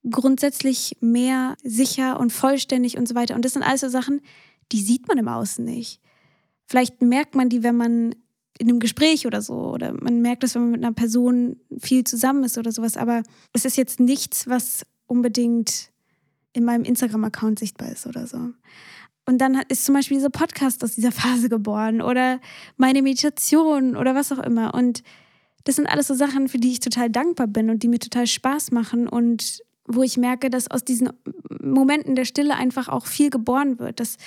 grundsätzlich 0.10 0.98
mehr 1.02 1.56
sicher 1.64 2.20
und 2.20 2.32
vollständig 2.32 2.98
und 2.98 3.08
so 3.08 3.16
weiter. 3.16 3.36
Und 3.36 3.44
das 3.44 3.54
sind 3.54 3.64
alles 3.64 3.82
so 3.82 3.90
Sachen, 3.90 4.22
die 4.72 4.82
sieht 4.82 5.08
man 5.08 5.18
im 5.18 5.28
Außen 5.28 5.66
nicht. 5.66 6.00
Vielleicht 6.68 7.02
merkt 7.02 7.36
man 7.36 7.50
die, 7.50 7.64
wenn 7.64 7.78
man 7.78 8.16
in 8.58 8.70
einem 8.70 8.80
Gespräch 8.80 9.28
oder 9.28 9.42
so, 9.42 9.56
oder 9.56 9.94
man 9.94 10.22
merkt 10.22 10.44
das, 10.44 10.56
wenn 10.56 10.64
man 10.64 10.72
mit 10.72 10.84
einer 10.84 10.94
Person 10.94 11.58
viel 11.80 12.04
zusammen 12.04 12.44
ist 12.44 12.58
oder 12.58 12.72
sowas. 12.72 12.96
Aber 12.98 13.24
es 13.54 13.66
ist 13.66 13.78
jetzt 13.78 14.00
nichts, 14.00 14.48
was 14.48 14.86
unbedingt 15.08 15.92
in 16.56 16.64
meinem 16.64 16.86
Instagram-Account 16.86 17.60
sichtbar 17.60 17.92
ist 17.92 18.08
oder 18.08 18.26
so. 18.28 18.38
Und 19.26 19.40
dann 19.40 19.62
ist 19.68 19.86
zum 19.86 19.96
Beispiel 19.96 20.18
dieser 20.18 20.30
Podcast 20.30 20.84
aus 20.84 20.96
dieser 20.96 21.12
Phase 21.12 21.50
geboren 21.50 22.02
oder 22.02 22.40
meine 22.78 23.02
Meditation 23.02 23.96
oder 23.98 24.16
was 24.16 24.32
auch 24.32 24.40
immer. 24.40 24.74
Und 24.74 25.04
das 25.66 25.76
sind 25.76 25.88
alles 25.88 26.08
so 26.08 26.14
Sachen, 26.14 26.48
für 26.48 26.58
die 26.58 26.72
ich 26.72 26.80
total 26.80 27.10
dankbar 27.10 27.48
bin 27.48 27.70
und 27.70 27.84
die 27.84 27.88
mir 27.88 28.00
total 28.00 28.28
Spaß 28.28 28.72
machen 28.72 29.08
und 29.08 29.60
wo 29.88 30.02
ich 30.02 30.18
merke, 30.18 30.50
dass 30.50 30.72
aus 30.72 30.84
diesen 30.84 31.10
Momenten 31.62 32.16
der 32.16 32.26
Stille 32.26 32.56
einfach 32.56 32.88
auch 32.88 33.06
viel 33.06 33.30
geboren 33.30 33.78
wird, 33.78 34.00
dass 34.00 34.18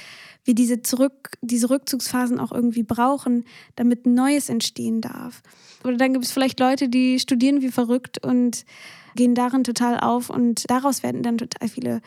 wir 0.45 0.55
diese 0.55 0.83
zurück, 0.83 1.33
diese 1.41 1.71
Rückzugsphasen 1.71 2.39
auch 2.39 2.53
irgendwie 2.53 2.85
brauchen, 2.85 3.45
damit 3.75 4.07
Neues 4.07 4.51
entstehen 4.51 5.01
darf. 5.01 5.43
Oder 5.83 5.97
dann 5.97 6.13
gibt 6.13 6.25
es 6.25 6.31
vielleicht 6.31 6.61
Leute, 6.61 6.89
die 6.89 7.19
studieren 7.19 7.61
wie 7.61 7.71
verrückt 7.71 8.25
und 8.25 8.65
gehen 9.15 9.35
darin 9.35 9.65
total 9.65 10.01
auf 10.01 10.31
und 10.31 10.69
daraus 10.71 11.03
werden 11.03 11.23
dann 11.23 11.39
total 11.39 11.69
viele 11.69 12.01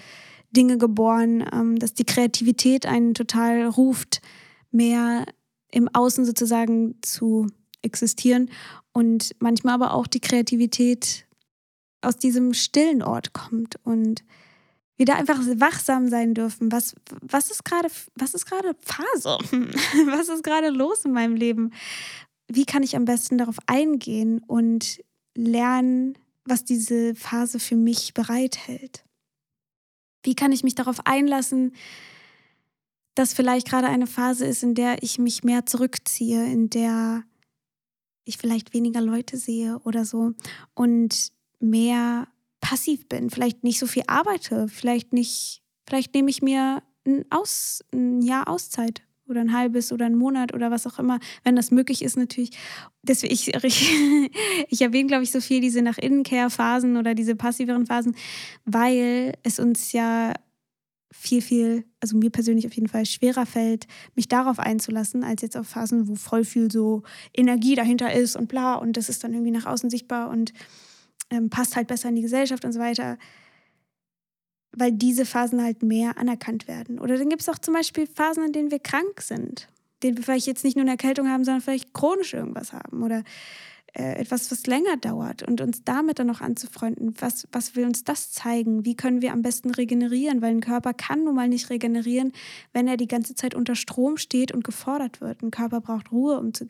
Dinge 0.51 0.77
geboren, 0.77 1.45
ähm, 1.53 1.79
dass 1.79 1.93
die 1.93 2.05
Kreativität 2.05 2.85
einen 2.85 3.13
total 3.13 3.65
ruft, 3.67 4.21
mehr 4.71 5.25
im 5.71 5.87
Außen 5.93 6.25
sozusagen 6.25 6.95
zu 7.01 7.47
existieren 7.81 8.49
und 8.93 9.35
manchmal 9.39 9.75
aber 9.75 9.93
auch 9.93 10.07
die 10.07 10.19
Kreativität 10.19 11.25
aus 12.01 12.17
diesem 12.17 12.53
stillen 12.53 13.01
Ort 13.01 13.33
kommt 13.33 13.75
und 13.83 14.23
wir 14.97 15.05
da 15.05 15.15
einfach 15.15 15.39
wachsam 15.55 16.09
sein 16.09 16.33
dürfen. 16.33 16.71
Was, 16.71 16.95
was 17.21 17.49
ist 17.49 17.65
gerade, 17.65 17.87
was 18.15 18.33
ist 18.33 18.45
gerade 18.45 18.75
Phase? 18.81 19.37
was 20.11 20.29
ist 20.29 20.43
gerade 20.43 20.69
los 20.69 21.05
in 21.05 21.11
meinem 21.11 21.35
Leben? 21.35 21.73
Wie 22.47 22.65
kann 22.65 22.83
ich 22.83 22.95
am 22.95 23.05
besten 23.05 23.37
darauf 23.37 23.57
eingehen 23.65 24.43
und 24.45 25.01
lernen, 25.35 26.17
was 26.45 26.63
diese 26.63 27.15
Phase 27.15 27.59
für 27.59 27.75
mich 27.75 28.13
bereithält? 28.13 29.03
Wie 30.23 30.35
kann 30.35 30.51
ich 30.51 30.63
mich 30.63 30.75
darauf 30.75 31.05
einlassen, 31.05 31.73
dass 33.15 33.33
vielleicht 33.33 33.67
gerade 33.67 33.87
eine 33.87 34.07
Phase 34.07 34.45
ist, 34.45 34.63
in 34.63 34.75
der 34.75 35.03
ich 35.03 35.19
mich 35.19 35.43
mehr 35.43 35.65
zurückziehe, 35.65 36.45
in 36.45 36.69
der 36.69 37.23
ich 38.23 38.37
vielleicht 38.37 38.73
weniger 38.73 39.01
Leute 39.01 39.37
sehe 39.37 39.79
oder 39.79 40.05
so 40.05 40.33
und 40.73 41.31
mehr 41.59 42.27
passiv 42.61 43.07
bin, 43.09 43.29
vielleicht 43.29 43.63
nicht 43.63 43.79
so 43.79 43.87
viel 43.87 44.03
arbeite, 44.07 44.67
vielleicht 44.67 45.13
nicht, 45.13 45.63
vielleicht 45.87 46.13
nehme 46.13 46.29
ich 46.29 46.41
mir 46.41 46.83
ein, 47.05 47.25
Aus, 47.31 47.83
ein 47.91 48.21
Jahr 48.21 48.47
Auszeit 48.47 49.01
oder 49.31 49.41
ein 49.41 49.53
halbes 49.53 49.91
oder 49.91 50.05
ein 50.05 50.15
Monat 50.15 50.53
oder 50.53 50.69
was 50.69 50.85
auch 50.85 50.99
immer, 50.99 51.19
wenn 51.43 51.55
das 51.55 51.71
möglich 51.71 52.03
ist 52.03 52.17
natürlich. 52.17 52.51
Deswegen, 53.01 53.33
ich, 53.33 53.51
ich, 54.69 54.81
erwähne, 54.81 55.07
glaube 55.07 55.23
ich, 55.23 55.31
so 55.31 55.41
viel 55.41 55.61
diese 55.61 55.81
nach 55.81 55.97
Innenkehr-Phasen 55.97 56.97
oder 56.97 57.15
diese 57.15 57.35
passiveren 57.35 57.87
Phasen, 57.87 58.15
weil 58.65 59.33
es 59.41 59.57
uns 59.59 59.91
ja 59.91 60.33
viel, 61.11 61.41
viel, 61.41 61.85
also 61.99 62.15
mir 62.15 62.29
persönlich 62.29 62.65
auf 62.65 62.73
jeden 62.73 62.87
Fall 62.87 63.05
schwerer 63.05 63.45
fällt, 63.45 63.87
mich 64.15 64.27
darauf 64.27 64.59
einzulassen, 64.59 65.23
als 65.23 65.41
jetzt 65.41 65.57
auf 65.57 65.67
Phasen, 65.67 66.07
wo 66.07 66.15
voll 66.15 66.45
viel 66.45 66.71
so 66.71 67.03
Energie 67.33 67.75
dahinter 67.75 68.13
ist 68.13 68.35
und 68.35 68.47
bla 68.47 68.75
und 68.75 68.95
das 68.95 69.09
ist 69.09 69.23
dann 69.23 69.33
irgendwie 69.33 69.51
nach 69.51 69.65
außen 69.65 69.89
sichtbar 69.89 70.29
und 70.29 70.53
ähm, 71.29 71.49
passt 71.49 71.75
halt 71.75 71.87
besser 71.87 72.09
in 72.09 72.15
die 72.15 72.21
Gesellschaft 72.21 72.63
und 72.63 72.71
so 72.71 72.79
weiter, 72.79 73.17
weil 74.73 74.91
diese 74.91 75.25
Phasen 75.25 75.63
halt 75.63 75.83
mehr 75.83 76.17
anerkannt 76.17 76.67
werden. 76.67 76.99
Oder 76.99 77.17
dann 77.17 77.29
gibt 77.29 77.41
es 77.41 77.49
auch 77.49 77.59
zum 77.59 77.73
Beispiel 77.73 78.07
Phasen, 78.07 78.45
in 78.45 78.53
denen 78.53 78.71
wir 78.71 78.79
krank 78.79 79.21
sind, 79.21 79.67
denen 80.03 80.17
wir 80.17 80.23
vielleicht 80.23 80.47
jetzt 80.47 80.63
nicht 80.63 80.75
nur 80.75 80.83
eine 80.83 80.91
Erkältung 80.91 81.29
haben, 81.29 81.43
sondern 81.43 81.61
vielleicht 81.61 81.93
chronisch 81.93 82.33
irgendwas 82.33 82.73
haben 82.73 83.03
oder 83.03 83.23
äh, 83.93 84.13
etwas, 84.19 84.49
was 84.51 84.67
länger 84.67 84.95
dauert 84.97 85.43
und 85.43 85.59
uns 85.59 85.83
damit 85.83 86.19
dann 86.19 86.27
noch 86.27 86.39
anzufreunden. 86.39 87.13
Was, 87.19 87.47
was 87.51 87.75
will 87.75 87.85
uns 87.85 88.03
das 88.03 88.31
zeigen? 88.31 88.85
Wie 88.85 88.95
können 88.95 89.21
wir 89.21 89.33
am 89.33 89.41
besten 89.41 89.71
regenerieren? 89.71 90.41
Weil 90.41 90.51
ein 90.51 90.61
Körper 90.61 90.93
kann 90.93 91.25
nun 91.25 91.35
mal 91.35 91.49
nicht 91.49 91.69
regenerieren, 91.69 92.31
wenn 92.71 92.87
er 92.87 92.95
die 92.95 93.07
ganze 93.07 93.35
Zeit 93.35 93.53
unter 93.53 93.75
Strom 93.75 94.17
steht 94.17 94.53
und 94.53 94.63
gefordert 94.63 95.19
wird. 95.19 95.43
Ein 95.43 95.51
Körper 95.51 95.81
braucht 95.81 96.11
Ruhe, 96.11 96.39
um 96.39 96.53
zu 96.53 96.65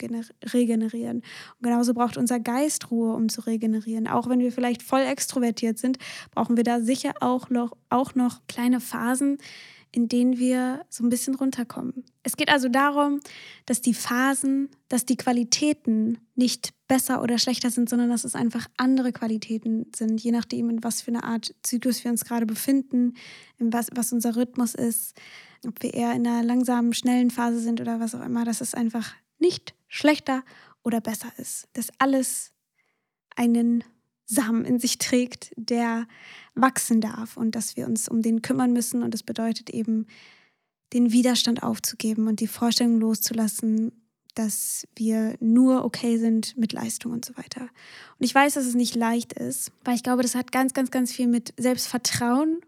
regenerieren. 0.52 1.18
Und 1.18 1.62
genauso 1.62 1.94
braucht 1.94 2.16
unser 2.16 2.40
Geist 2.40 2.90
Ruhe, 2.90 3.14
um 3.14 3.28
zu 3.28 3.42
regenerieren. 3.42 4.08
Auch 4.08 4.28
wenn 4.28 4.40
wir 4.40 4.50
vielleicht 4.50 4.82
voll 4.82 5.02
extrovertiert 5.02 5.78
sind, 5.78 5.98
brauchen 6.32 6.56
wir 6.56 6.64
da 6.64 6.80
sicher 6.80 7.12
auch 7.20 7.50
noch, 7.50 7.76
auch 7.88 8.14
noch 8.14 8.40
kleine 8.48 8.80
Phasen, 8.80 9.38
in 9.92 10.08
denen 10.08 10.38
wir 10.38 10.84
so 10.88 11.04
ein 11.04 11.10
bisschen 11.10 11.34
runterkommen. 11.34 12.04
Es 12.22 12.36
geht 12.36 12.48
also 12.48 12.68
darum, 12.68 13.20
dass 13.66 13.82
die 13.82 13.92
Phasen, 13.92 14.70
dass 14.88 15.04
die 15.04 15.16
Qualitäten 15.16 16.18
nicht 16.34 16.72
besser 16.88 17.22
oder 17.22 17.38
schlechter 17.38 17.70
sind, 17.70 17.90
sondern 17.90 18.08
dass 18.08 18.24
es 18.24 18.34
einfach 18.34 18.66
andere 18.78 19.12
Qualitäten 19.12 19.86
sind, 19.94 20.20
je 20.22 20.32
nachdem, 20.32 20.70
in 20.70 20.82
was 20.82 21.02
für 21.02 21.10
eine 21.10 21.24
Art 21.24 21.54
Zyklus 21.62 22.02
wir 22.04 22.10
uns 22.10 22.24
gerade 22.24 22.46
befinden, 22.46 23.14
in 23.58 23.72
was, 23.72 23.88
was 23.94 24.12
unser 24.12 24.34
Rhythmus 24.34 24.74
ist, 24.74 25.14
ob 25.66 25.82
wir 25.82 25.92
eher 25.92 26.12
in 26.14 26.26
einer 26.26 26.42
langsamen, 26.42 26.94
schnellen 26.94 27.30
Phase 27.30 27.60
sind 27.60 27.80
oder 27.80 28.00
was 28.00 28.14
auch 28.14 28.24
immer, 28.24 28.44
dass 28.44 28.62
es 28.62 28.74
einfach 28.74 29.14
nicht 29.38 29.74
schlechter 29.88 30.42
oder 30.82 31.00
besser 31.00 31.30
ist. 31.36 31.68
Dass 31.74 31.88
alles 31.98 32.52
einen 33.36 33.84
Samen 34.32 34.64
in 34.64 34.78
sich 34.78 34.98
trägt, 34.98 35.52
der 35.56 36.06
wachsen 36.54 37.00
darf 37.00 37.36
und 37.36 37.54
dass 37.54 37.76
wir 37.76 37.86
uns 37.86 38.08
um 38.08 38.22
den 38.22 38.42
kümmern 38.42 38.72
müssen. 38.72 39.02
Und 39.02 39.12
das 39.12 39.22
bedeutet 39.22 39.70
eben, 39.70 40.06
den 40.92 41.12
Widerstand 41.12 41.62
aufzugeben 41.62 42.28
und 42.28 42.40
die 42.40 42.46
Vorstellung 42.46 43.00
loszulassen, 43.00 43.92
dass 44.34 44.86
wir 44.96 45.36
nur 45.40 45.84
okay 45.84 46.18
sind 46.18 46.56
mit 46.56 46.72
Leistung 46.72 47.12
und 47.12 47.24
so 47.24 47.36
weiter. 47.36 47.62
Und 47.62 48.24
ich 48.24 48.34
weiß, 48.34 48.54
dass 48.54 48.66
es 48.66 48.74
nicht 48.74 48.94
leicht 48.94 49.32
ist, 49.32 49.72
weil 49.84 49.94
ich 49.94 50.02
glaube, 50.02 50.22
das 50.22 50.34
hat 50.34 50.52
ganz, 50.52 50.74
ganz, 50.74 50.90
ganz 50.90 51.12
viel 51.12 51.26
mit 51.26 51.52
Selbstvertrauen 51.58 52.60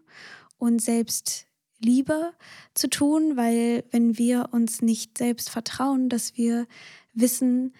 und 0.57 0.81
Selbstliebe 0.81 2.33
zu 2.73 2.89
tun, 2.89 3.35
weil 3.35 3.83
wenn 3.91 4.17
wir 4.17 4.49
uns 4.51 4.81
nicht 4.81 5.17
selbst 5.17 5.49
vertrauen, 5.49 6.09
dass 6.09 6.37
wir 6.37 6.67
wissen, 7.13 7.73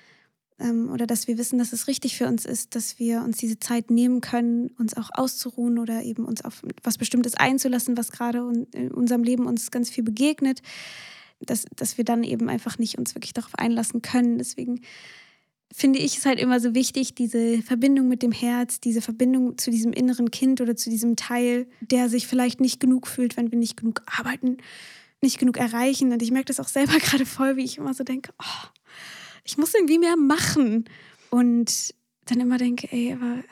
ähm, 0.59 0.89
oder 0.89 1.05
dass 1.05 1.27
wir 1.27 1.37
wissen, 1.37 1.59
dass 1.59 1.73
es 1.73 1.87
richtig 1.87 2.17
für 2.17 2.27
uns 2.27 2.45
ist, 2.45 2.75
dass 2.75 2.97
wir 2.99 3.21
uns 3.21 3.37
diese 3.37 3.59
Zeit 3.59 3.91
nehmen 3.91 4.21
können, 4.21 4.69
uns 4.77 4.95
auch 4.95 5.09
auszuruhen 5.13 5.79
oder 5.79 6.03
eben 6.03 6.25
uns 6.25 6.43
auf 6.43 6.63
was 6.83 6.97
Bestimmtes 6.97 7.35
einzulassen, 7.35 7.97
was 7.97 8.11
gerade 8.11 8.65
in 8.73 8.91
unserem 8.91 9.23
Leben 9.23 9.45
uns 9.45 9.71
ganz 9.71 9.89
viel 9.89 10.03
begegnet, 10.03 10.61
dass, 11.41 11.65
dass 11.75 11.97
wir 11.97 12.05
dann 12.05 12.23
eben 12.23 12.49
einfach 12.49 12.77
nicht 12.77 12.97
uns 12.97 13.15
wirklich 13.15 13.33
darauf 13.33 13.55
einlassen 13.55 14.01
können. 14.01 14.37
Deswegen 14.37 14.81
finde 15.73 15.99
ich 15.99 16.17
es 16.17 16.25
halt 16.25 16.39
immer 16.39 16.61
so 16.61 16.73
wichtig, 16.73 17.15
diese 17.15 17.61
Verbindung 17.61 18.07
mit 18.07 18.23
dem 18.23 18.31
Herz, 18.31 18.79
diese 18.79 19.01
Verbindung 19.01 19.57
zu 19.57 19.71
diesem 19.71 19.91
inneren 19.91 20.31
Kind 20.31 20.61
oder 20.61 20.77
zu 20.77 20.89
diesem 20.89 21.17
Teil, 21.17 21.67
der 21.81 22.07
sich 22.07 22.27
vielleicht 22.27 22.61
nicht 22.61 22.79
genug 22.79 23.07
fühlt, 23.07 23.35
wenn 23.35 23.51
wir 23.51 23.59
nicht 23.59 23.75
genug 23.75 24.01
arbeiten, 24.05 24.57
nicht 25.21 25.37
genug 25.37 25.57
erreichen. 25.57 26.13
Und 26.13 26.21
ich 26.21 26.31
merke 26.31 26.45
das 26.45 26.61
auch 26.61 26.69
selber 26.69 26.93
gerade 26.99 27.25
voll, 27.25 27.57
wie 27.57 27.65
ich 27.65 27.77
immer 27.77 27.93
so 27.93 28.05
denke, 28.05 28.31
oh, 28.41 28.67
ich 29.45 29.57
muss 29.57 29.73
irgendwie 29.73 29.99
mehr 29.99 30.17
machen. 30.17 30.85
Und 31.29 31.93
dann 32.25 32.39
immer 32.39 32.57
denke, 32.57 32.91
ey, 32.91 33.13
aber 33.13 33.43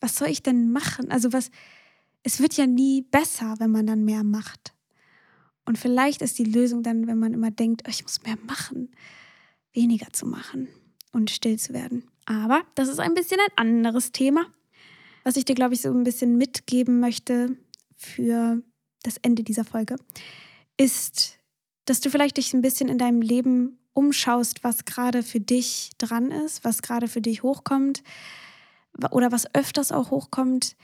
was 0.00 0.16
soll 0.16 0.28
ich 0.28 0.42
denn 0.42 0.72
machen? 0.72 1.10
Also 1.10 1.32
was, 1.32 1.50
es 2.22 2.40
wird 2.40 2.54
ja 2.54 2.66
nie 2.66 3.02
besser, 3.02 3.54
wenn 3.58 3.70
man 3.70 3.86
dann 3.86 4.04
mehr 4.04 4.24
macht. 4.24 4.74
Und 5.64 5.78
vielleicht 5.78 6.20
ist 6.22 6.38
die 6.38 6.44
Lösung 6.44 6.82
dann, 6.82 7.06
wenn 7.06 7.18
man 7.18 7.32
immer 7.32 7.50
denkt, 7.50 7.82
oh, 7.86 7.90
ich 7.90 8.02
muss 8.02 8.22
mehr 8.22 8.38
machen, 8.46 8.90
weniger 9.72 10.12
zu 10.12 10.26
machen 10.26 10.68
und 11.12 11.30
still 11.30 11.58
zu 11.58 11.72
werden. 11.72 12.04
Aber 12.26 12.62
das 12.74 12.88
ist 12.88 12.98
ein 12.98 13.14
bisschen 13.14 13.38
ein 13.40 13.56
anderes 13.56 14.12
Thema, 14.12 14.46
was 15.22 15.36
ich 15.36 15.44
dir, 15.44 15.54
glaube 15.54 15.74
ich, 15.74 15.82
so 15.82 15.90
ein 15.90 16.02
bisschen 16.02 16.36
mitgeben 16.36 16.98
möchte 16.98 17.56
für 17.96 18.62
das 19.02 19.18
Ende 19.18 19.42
dieser 19.42 19.64
Folge, 19.64 19.96
ist, 20.76 21.38
dass 21.84 22.00
du 22.00 22.10
vielleicht 22.10 22.36
dich 22.36 22.52
ein 22.54 22.62
bisschen 22.62 22.88
in 22.88 22.98
deinem 22.98 23.22
Leben 23.22 23.78
umschaust, 23.92 24.64
was 24.64 24.84
gerade 24.84 25.22
für 25.22 25.40
dich 25.40 25.90
dran 25.98 26.30
ist, 26.30 26.64
was 26.64 26.82
gerade 26.82 27.08
für 27.08 27.20
dich 27.20 27.42
hochkommt 27.42 28.02
oder 29.10 29.32
was 29.32 29.54
öfters 29.54 29.92
auch 29.92 30.10
hochkommt. 30.10 30.76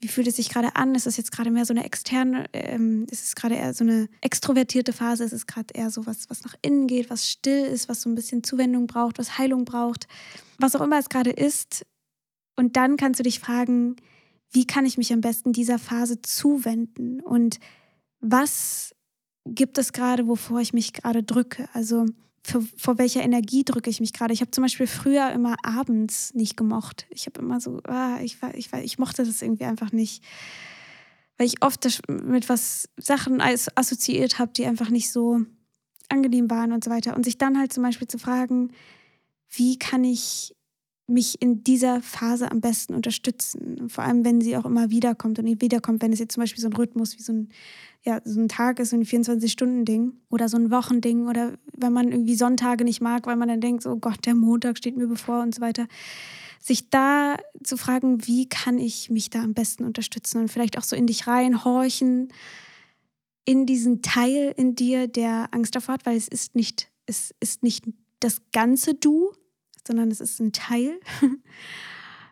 Wie 0.00 0.08
fühlt 0.08 0.26
es 0.26 0.36
sich 0.36 0.48
gerade 0.48 0.74
an? 0.74 0.96
Ist 0.96 1.06
es 1.06 1.16
jetzt 1.16 1.30
gerade 1.30 1.52
mehr 1.52 1.64
so 1.64 1.72
eine 1.72 1.84
externe, 1.84 2.46
ähm, 2.52 3.06
ist 3.10 3.24
es 3.24 3.34
gerade 3.36 3.54
eher 3.54 3.72
so 3.72 3.84
eine 3.84 4.08
extrovertierte 4.20 4.92
Phase? 4.92 5.22
Ist 5.22 5.32
es 5.32 5.46
gerade 5.46 5.72
eher 5.74 5.90
so 5.90 6.06
was, 6.06 6.28
was 6.28 6.42
nach 6.42 6.56
innen 6.62 6.88
geht, 6.88 7.08
was 7.08 7.30
still 7.30 7.64
ist, 7.66 7.88
was 7.88 8.02
so 8.02 8.10
ein 8.10 8.16
bisschen 8.16 8.42
Zuwendung 8.42 8.88
braucht, 8.88 9.18
was 9.18 9.38
Heilung 9.38 9.64
braucht? 9.64 10.08
Was 10.58 10.74
auch 10.74 10.80
immer 10.80 10.98
es 10.98 11.08
gerade 11.08 11.30
ist. 11.30 11.86
Und 12.56 12.76
dann 12.76 12.96
kannst 12.96 13.20
du 13.20 13.24
dich 13.24 13.38
fragen, 13.38 13.96
wie 14.50 14.66
kann 14.66 14.86
ich 14.86 14.98
mich 14.98 15.12
am 15.12 15.20
besten 15.20 15.52
dieser 15.52 15.78
Phase 15.78 16.20
zuwenden? 16.20 17.20
Und 17.20 17.58
was 18.20 18.94
gibt 19.46 19.78
es 19.78 19.92
gerade, 19.92 20.26
wovor 20.26 20.60
ich 20.60 20.72
mich 20.72 20.92
gerade 20.92 21.22
drücke? 21.22 21.68
Also 21.72 22.06
für, 22.44 22.62
vor 22.76 22.98
welcher 22.98 23.22
Energie 23.22 23.64
drücke 23.64 23.90
ich 23.90 24.00
mich 24.00 24.12
gerade. 24.12 24.32
Ich 24.32 24.40
habe 24.40 24.50
zum 24.50 24.62
Beispiel 24.62 24.86
früher 24.86 25.30
immer 25.30 25.56
abends 25.62 26.34
nicht 26.34 26.56
gemocht. 26.56 27.06
Ich 27.10 27.26
habe 27.26 27.40
immer 27.40 27.60
so, 27.60 27.80
ah, 27.84 28.18
ich, 28.20 28.38
ich, 28.54 28.72
ich 28.72 28.98
mochte 28.98 29.24
das 29.24 29.42
irgendwie 29.42 29.64
einfach 29.64 29.92
nicht, 29.92 30.24
weil 31.38 31.46
ich 31.46 31.62
oft 31.62 31.86
mit 32.08 32.48
was 32.48 32.88
Sachen 32.96 33.40
assoziiert 33.40 34.38
habe, 34.38 34.52
die 34.52 34.66
einfach 34.66 34.90
nicht 34.90 35.10
so 35.10 35.40
angenehm 36.08 36.50
waren 36.50 36.72
und 36.72 36.82
so 36.84 36.90
weiter. 36.90 37.16
Und 37.16 37.24
sich 37.24 37.38
dann 37.38 37.58
halt 37.58 37.72
zum 37.72 37.82
Beispiel 37.82 38.08
zu 38.08 38.18
fragen, 38.18 38.72
wie 39.48 39.78
kann 39.78 40.04
ich 40.04 40.54
mich 41.06 41.42
in 41.42 41.64
dieser 41.64 42.00
Phase 42.00 42.50
am 42.50 42.60
besten 42.60 42.94
unterstützen. 42.94 43.88
Vor 43.88 44.04
allem, 44.04 44.24
wenn 44.24 44.40
sie 44.40 44.56
auch 44.56 44.64
immer 44.64 44.90
wiederkommt 44.90 45.38
und 45.38 45.60
wiederkommt, 45.60 46.02
wenn 46.02 46.12
es 46.12 46.20
jetzt 46.20 46.34
zum 46.34 46.42
Beispiel 46.42 46.62
so 46.62 46.68
ein 46.68 46.74
Rhythmus 46.74 47.18
wie 47.18 47.22
so 47.22 47.32
ein 47.32 47.48
ja, 48.04 48.20
so 48.24 48.40
ein 48.40 48.48
Tag 48.48 48.80
ist, 48.80 48.90
so 48.90 48.96
ein 48.96 49.04
24-Stunden-Ding 49.04 50.12
oder 50.28 50.48
so 50.48 50.56
ein 50.56 50.70
Wochending 50.70 51.28
oder 51.28 51.56
wenn 51.76 51.92
man 51.92 52.10
irgendwie 52.10 52.34
Sonntage 52.34 52.84
nicht 52.84 53.00
mag, 53.00 53.26
weil 53.26 53.36
man 53.36 53.48
dann 53.48 53.60
denkt, 53.60 53.86
oh 53.86 53.96
Gott, 53.96 54.26
der 54.26 54.34
Montag 54.34 54.78
steht 54.78 54.96
mir 54.96 55.06
bevor 55.06 55.42
und 55.42 55.54
so 55.54 55.60
weiter. 55.60 55.86
Sich 56.58 56.90
da 56.90 57.36
zu 57.62 57.76
fragen, 57.76 58.26
wie 58.26 58.48
kann 58.48 58.78
ich 58.78 59.10
mich 59.10 59.30
da 59.30 59.42
am 59.42 59.54
besten 59.54 59.84
unterstützen 59.84 60.40
und 60.40 60.48
vielleicht 60.48 60.78
auch 60.78 60.82
so 60.82 60.96
in 60.96 61.06
dich 61.06 61.26
reinhorchen, 61.26 62.32
in 63.44 63.66
diesen 63.66 64.02
Teil 64.02 64.52
in 64.56 64.74
dir, 64.74 65.06
der 65.06 65.48
Angst 65.52 65.74
davor 65.74 65.94
hat, 65.94 66.06
weil 66.06 66.16
es 66.16 66.28
ist 66.28 66.56
nicht, 66.56 66.90
es 67.06 67.32
ist 67.40 67.62
nicht 67.62 67.84
das 68.18 68.42
ganze 68.52 68.94
Du, 68.94 69.32
sondern 69.86 70.10
es 70.10 70.20
ist 70.20 70.40
ein 70.40 70.52
Teil. 70.52 71.00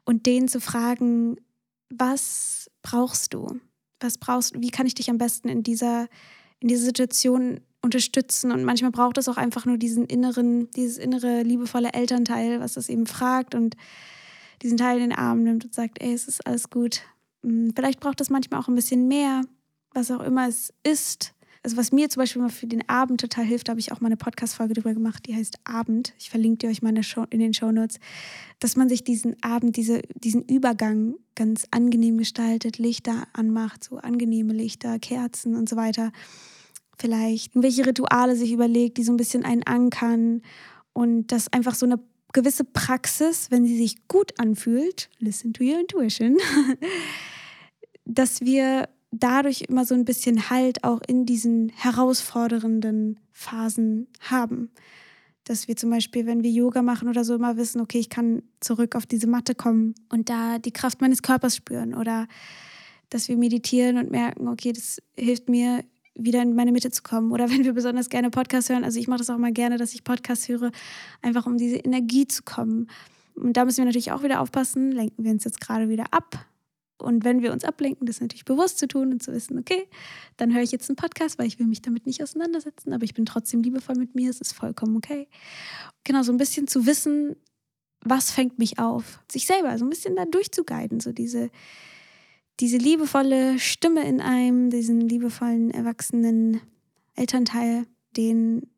Und 0.04 0.26
den 0.26 0.48
zu 0.48 0.60
fragen, 0.60 1.36
was 1.90 2.70
brauchst 2.82 3.34
du? 3.34 3.60
was 4.00 4.18
brauchst 4.18 4.54
du, 4.54 4.60
wie 4.60 4.70
kann 4.70 4.86
ich 4.86 4.94
dich 4.94 5.10
am 5.10 5.18
besten 5.18 5.48
in 5.48 5.62
dieser, 5.62 6.08
in 6.58 6.68
dieser 6.68 6.84
Situation 6.84 7.60
unterstützen? 7.82 8.50
Und 8.50 8.64
manchmal 8.64 8.90
braucht 8.90 9.18
es 9.18 9.28
auch 9.28 9.36
einfach 9.36 9.66
nur 9.66 9.78
diesen 9.78 10.06
inneren, 10.06 10.70
dieses 10.72 10.98
innere, 10.98 11.42
liebevolle 11.42 11.92
Elternteil, 11.92 12.60
was 12.60 12.74
das 12.74 12.88
eben 12.88 13.06
fragt 13.06 13.54
und 13.54 13.76
diesen 14.62 14.78
Teil 14.78 14.96
in 14.96 15.10
den 15.10 15.18
Arm 15.18 15.42
nimmt 15.42 15.64
und 15.64 15.74
sagt, 15.74 16.02
ey, 16.02 16.12
es 16.12 16.26
ist 16.26 16.46
alles 16.46 16.70
gut. 16.70 17.02
Hm, 17.42 17.72
vielleicht 17.74 18.00
braucht 18.00 18.20
es 18.20 18.30
manchmal 18.30 18.60
auch 18.60 18.68
ein 18.68 18.74
bisschen 18.74 19.08
mehr, 19.08 19.42
was 19.92 20.10
auch 20.10 20.20
immer 20.20 20.48
es 20.48 20.72
ist. 20.82 21.34
Also 21.62 21.76
was 21.76 21.92
mir 21.92 22.08
zum 22.08 22.22
Beispiel 22.22 22.40
mal 22.40 22.48
für 22.48 22.66
den 22.66 22.88
Abend 22.88 23.20
total 23.20 23.44
hilft, 23.44 23.68
habe 23.68 23.80
ich 23.80 23.92
auch 23.92 24.00
mal 24.00 24.06
eine 24.06 24.16
Podcast-Folge 24.16 24.72
darüber 24.72 24.94
gemacht, 24.94 25.26
die 25.26 25.34
heißt 25.34 25.58
Abend. 25.64 26.14
Ich 26.18 26.30
verlinke 26.30 26.58
die 26.58 26.68
euch 26.68 26.80
mal 26.80 26.94
in 27.30 27.38
den 27.38 27.52
Show 27.52 27.70
Notes, 27.70 27.98
dass 28.60 28.76
man 28.76 28.88
sich 28.88 29.04
diesen 29.04 29.36
Abend, 29.42 29.76
diese, 29.76 30.00
diesen 30.14 30.42
Übergang 30.44 31.16
ganz 31.34 31.66
angenehm 31.70 32.16
gestaltet, 32.16 32.78
Lichter 32.78 33.26
anmacht, 33.34 33.84
so 33.84 33.98
angenehme 33.98 34.54
Lichter, 34.54 34.98
Kerzen 34.98 35.54
und 35.54 35.68
so 35.68 35.76
weiter. 35.76 36.12
Vielleicht 36.98 37.54
irgendwelche 37.54 37.86
Rituale 37.86 38.36
sich 38.36 38.52
überlegt, 38.52 38.96
die 38.96 39.04
so 39.04 39.12
ein 39.12 39.18
bisschen 39.18 39.44
einen 39.44 39.62
ankern 39.64 40.40
und 40.94 41.26
das 41.26 41.52
einfach 41.52 41.74
so 41.74 41.84
eine 41.84 42.00
gewisse 42.32 42.64
Praxis, 42.64 43.50
wenn 43.50 43.66
sie 43.66 43.76
sich 43.76 44.08
gut 44.08 44.38
anfühlt, 44.38 45.10
listen 45.18 45.52
to 45.52 45.62
your 45.64 45.80
intuition, 45.80 46.38
dass 48.06 48.40
wir 48.40 48.88
dadurch 49.10 49.62
immer 49.62 49.84
so 49.84 49.94
ein 49.94 50.04
bisschen 50.04 50.50
Halt 50.50 50.84
auch 50.84 51.00
in 51.06 51.26
diesen 51.26 51.70
herausfordernden 51.70 53.18
Phasen 53.32 54.08
haben. 54.20 54.70
Dass 55.44 55.68
wir 55.68 55.76
zum 55.76 55.90
Beispiel, 55.90 56.26
wenn 56.26 56.42
wir 56.42 56.50
Yoga 56.50 56.82
machen 56.82 57.08
oder 57.08 57.24
so, 57.24 57.34
immer 57.34 57.56
wissen, 57.56 57.80
okay, 57.80 57.98
ich 57.98 58.10
kann 58.10 58.42
zurück 58.60 58.94
auf 58.94 59.06
diese 59.06 59.26
Matte 59.26 59.54
kommen 59.54 59.94
und 60.10 60.28
da 60.28 60.58
die 60.58 60.72
Kraft 60.72 61.00
meines 61.00 61.22
Körpers 61.22 61.56
spüren. 61.56 61.94
Oder 61.94 62.28
dass 63.08 63.28
wir 63.28 63.36
meditieren 63.36 63.98
und 63.98 64.10
merken, 64.10 64.48
okay, 64.48 64.72
das 64.72 64.98
hilft 65.16 65.48
mir, 65.48 65.84
wieder 66.14 66.42
in 66.42 66.54
meine 66.54 66.72
Mitte 66.72 66.90
zu 66.90 67.02
kommen. 67.02 67.32
Oder 67.32 67.50
wenn 67.50 67.64
wir 67.64 67.72
besonders 67.72 68.10
gerne 68.10 68.30
Podcasts 68.30 68.70
hören, 68.70 68.84
also 68.84 69.00
ich 69.00 69.08
mache 69.08 69.18
das 69.18 69.30
auch 69.30 69.38
mal 69.38 69.52
gerne, 69.52 69.78
dass 69.78 69.94
ich 69.94 70.04
Podcasts 70.04 70.48
höre, 70.48 70.70
einfach 71.22 71.46
um 71.46 71.56
diese 71.56 71.76
Energie 71.76 72.26
zu 72.26 72.42
kommen. 72.42 72.88
Und 73.34 73.56
da 73.56 73.64
müssen 73.64 73.78
wir 73.78 73.86
natürlich 73.86 74.12
auch 74.12 74.22
wieder 74.22 74.40
aufpassen, 74.40 74.92
lenken 74.92 75.24
wir 75.24 75.32
uns 75.32 75.44
jetzt 75.44 75.60
gerade 75.60 75.88
wieder 75.88 76.04
ab 76.10 76.46
und 77.02 77.24
wenn 77.24 77.42
wir 77.42 77.52
uns 77.52 77.64
ablenken, 77.64 78.06
das 78.06 78.20
natürlich 78.20 78.44
bewusst 78.44 78.78
zu 78.78 78.88
tun 78.88 79.12
und 79.12 79.22
zu 79.22 79.32
wissen, 79.32 79.58
okay, 79.58 79.86
dann 80.36 80.54
höre 80.54 80.62
ich 80.62 80.72
jetzt 80.72 80.88
einen 80.88 80.96
Podcast, 80.96 81.38
weil 81.38 81.46
ich 81.46 81.58
will 81.58 81.66
mich 81.66 81.82
damit 81.82 82.06
nicht 82.06 82.22
auseinandersetzen, 82.22 82.92
aber 82.92 83.04
ich 83.04 83.14
bin 83.14 83.26
trotzdem 83.26 83.62
liebevoll 83.62 83.96
mit 83.96 84.14
mir, 84.14 84.30
es 84.30 84.40
ist 84.40 84.52
vollkommen 84.52 84.96
okay. 84.96 85.28
Genau, 86.04 86.22
so 86.22 86.32
ein 86.32 86.38
bisschen 86.38 86.66
zu 86.66 86.86
wissen, 86.86 87.36
was 88.02 88.30
fängt 88.30 88.58
mich 88.58 88.78
auf, 88.78 89.20
sich 89.30 89.46
selber 89.46 89.76
so 89.78 89.84
ein 89.84 89.90
bisschen 89.90 90.16
da 90.16 90.24
durchzuguiden, 90.24 91.00
so 91.00 91.12
diese, 91.12 91.50
diese 92.60 92.78
liebevolle 92.78 93.58
Stimme 93.58 94.06
in 94.06 94.20
einem, 94.20 94.70
diesen 94.70 95.00
liebevollen, 95.00 95.70
erwachsenen 95.70 96.60
Elternteil, 97.14 97.86
den 98.16 98.69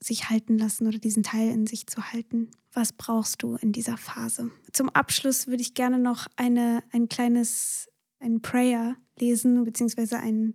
sich 0.00 0.30
halten 0.30 0.58
lassen 0.58 0.86
oder 0.86 0.98
diesen 0.98 1.22
Teil 1.22 1.50
in 1.50 1.66
sich 1.66 1.86
zu 1.86 2.12
halten. 2.12 2.50
Was 2.72 2.92
brauchst 2.92 3.42
du 3.42 3.56
in 3.56 3.72
dieser 3.72 3.96
Phase? 3.96 4.50
Zum 4.72 4.88
Abschluss 4.90 5.46
würde 5.46 5.62
ich 5.62 5.74
gerne 5.74 5.98
noch 5.98 6.26
eine, 6.36 6.82
ein 6.92 7.08
kleines, 7.08 7.88
ein 8.20 8.42
Prayer 8.42 8.96
lesen, 9.18 9.64
beziehungsweise 9.64 10.18
ein 10.18 10.54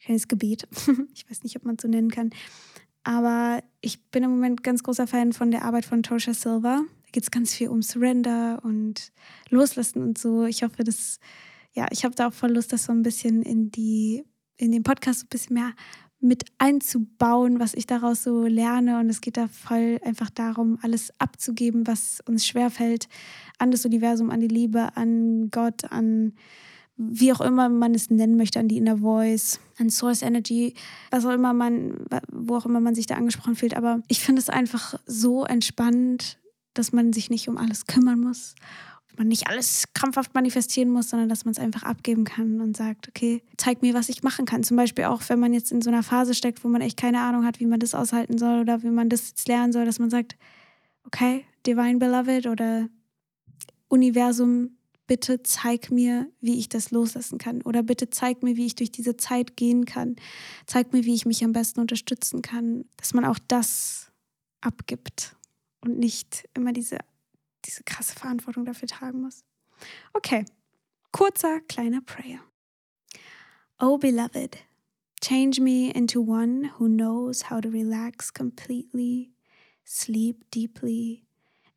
kleines 0.00 0.28
Gebet. 0.28 0.66
ich 1.14 1.30
weiß 1.30 1.42
nicht, 1.42 1.56
ob 1.56 1.64
man 1.64 1.76
es 1.76 1.82
so 1.82 1.88
nennen 1.88 2.10
kann. 2.10 2.30
Aber 3.04 3.62
ich 3.80 4.10
bin 4.10 4.22
im 4.22 4.30
Moment 4.30 4.62
ganz 4.62 4.82
großer 4.82 5.06
Fan 5.06 5.32
von 5.32 5.50
der 5.50 5.64
Arbeit 5.64 5.84
von 5.84 6.02
Tosha 6.02 6.34
Silva. 6.34 6.82
Da 6.82 7.10
geht 7.12 7.22
es 7.22 7.30
ganz 7.30 7.54
viel 7.54 7.68
um 7.68 7.82
Surrender 7.82 8.60
und 8.62 9.12
Loslassen 9.50 10.02
und 10.02 10.18
so. 10.18 10.44
Ich 10.44 10.62
hoffe, 10.62 10.84
dass, 10.84 11.18
ja, 11.74 11.86
ich 11.90 12.04
habe 12.04 12.14
da 12.14 12.28
auch 12.28 12.32
voll 12.32 12.52
Lust, 12.52 12.72
das 12.72 12.84
so 12.84 12.92
ein 12.92 13.02
bisschen 13.02 13.42
in 13.42 13.70
die, 13.70 14.24
in 14.56 14.72
den 14.72 14.82
Podcast 14.82 15.24
ein 15.24 15.28
bisschen 15.28 15.54
mehr 15.54 15.72
mit 16.20 16.44
einzubauen, 16.58 17.60
was 17.60 17.74
ich 17.74 17.86
daraus 17.86 18.22
so 18.22 18.44
lerne. 18.44 18.98
Und 18.98 19.08
es 19.08 19.20
geht 19.20 19.36
da 19.36 19.48
voll 19.48 20.00
einfach 20.04 20.30
darum, 20.30 20.78
alles 20.82 21.12
abzugeben, 21.18 21.86
was 21.86 22.22
uns 22.26 22.46
schwerfällt, 22.46 23.08
an 23.58 23.70
das 23.70 23.84
Universum, 23.84 24.30
an 24.30 24.40
die 24.40 24.48
Liebe, 24.48 24.96
an 24.96 25.50
Gott, 25.50 25.90
an 25.90 26.34
wie 26.96 27.32
auch 27.32 27.40
immer 27.40 27.68
man 27.68 27.94
es 27.94 28.10
nennen 28.10 28.36
möchte, 28.36 28.58
an 28.58 28.66
die 28.66 28.76
Inner 28.76 28.98
Voice, 28.98 29.60
an 29.78 29.88
Source 29.88 30.22
Energy, 30.22 30.74
was 31.12 31.24
auch 31.24 31.32
immer 31.32 31.52
man, 31.52 32.04
wo 32.32 32.56
auch 32.56 32.66
immer 32.66 32.80
man 32.80 32.96
sich 32.96 33.06
da 33.06 33.14
angesprochen 33.14 33.54
fühlt. 33.54 33.76
Aber 33.76 34.02
ich 34.08 34.20
finde 34.20 34.40
es 34.40 34.48
einfach 34.48 34.98
so 35.06 35.44
entspannt, 35.44 36.38
dass 36.74 36.92
man 36.92 37.12
sich 37.12 37.30
nicht 37.30 37.48
um 37.48 37.56
alles 37.56 37.86
kümmern 37.86 38.20
muss 38.20 38.56
man 39.18 39.28
nicht 39.28 39.48
alles 39.48 39.84
krampfhaft 39.94 40.34
manifestieren 40.34 40.90
muss, 40.90 41.10
sondern 41.10 41.28
dass 41.28 41.44
man 41.44 41.52
es 41.52 41.58
einfach 41.58 41.82
abgeben 41.82 42.24
kann 42.24 42.60
und 42.60 42.76
sagt, 42.76 43.08
okay, 43.08 43.42
zeig 43.56 43.82
mir, 43.82 43.94
was 43.94 44.08
ich 44.08 44.22
machen 44.22 44.46
kann. 44.46 44.62
Zum 44.62 44.76
Beispiel 44.76 45.04
auch, 45.04 45.22
wenn 45.28 45.40
man 45.40 45.52
jetzt 45.52 45.72
in 45.72 45.82
so 45.82 45.90
einer 45.90 46.02
Phase 46.02 46.34
steckt, 46.34 46.64
wo 46.64 46.68
man 46.68 46.80
echt 46.80 46.96
keine 46.96 47.20
Ahnung 47.20 47.44
hat, 47.44 47.60
wie 47.60 47.66
man 47.66 47.80
das 47.80 47.94
aushalten 47.94 48.38
soll 48.38 48.60
oder 48.60 48.82
wie 48.82 48.90
man 48.90 49.08
das 49.08 49.28
jetzt 49.28 49.48
lernen 49.48 49.72
soll, 49.72 49.84
dass 49.84 49.98
man 49.98 50.10
sagt, 50.10 50.36
okay, 51.04 51.44
Divine 51.66 51.98
Beloved 51.98 52.46
oder 52.46 52.88
Universum, 53.88 54.78
bitte 55.06 55.42
zeig 55.42 55.90
mir, 55.90 56.30
wie 56.40 56.58
ich 56.58 56.68
das 56.68 56.90
loslassen 56.90 57.38
kann. 57.38 57.62
Oder 57.62 57.82
bitte 57.82 58.10
zeig 58.10 58.42
mir, 58.42 58.56
wie 58.56 58.66
ich 58.66 58.76
durch 58.76 58.92
diese 58.92 59.16
Zeit 59.16 59.56
gehen 59.56 59.86
kann. 59.86 60.16
Zeig 60.66 60.92
mir, 60.92 61.04
wie 61.04 61.14
ich 61.14 61.26
mich 61.26 61.42
am 61.42 61.52
besten 61.52 61.80
unterstützen 61.80 62.42
kann. 62.42 62.84
Dass 62.98 63.14
man 63.14 63.24
auch 63.24 63.38
das 63.48 64.12
abgibt 64.60 65.36
und 65.80 65.98
nicht 65.98 66.48
immer 66.54 66.72
diese 66.72 66.98
diese 67.64 67.82
krasse 67.84 68.14
Verantwortung 68.14 68.64
dafür 68.64 68.88
tragen 68.88 69.22
muss. 69.22 69.44
Okay, 70.14 70.44
kurzer 71.12 71.60
kleiner 71.60 72.00
Prayer. 72.00 72.40
Oh 73.80 73.98
beloved, 73.98 74.58
change 75.20 75.60
me 75.60 75.90
into 75.90 76.20
one 76.20 76.72
who 76.78 76.88
knows 76.88 77.50
how 77.50 77.60
to 77.60 77.68
relax 77.68 78.32
completely, 78.32 79.30
sleep 79.84 80.50
deeply, 80.50 81.24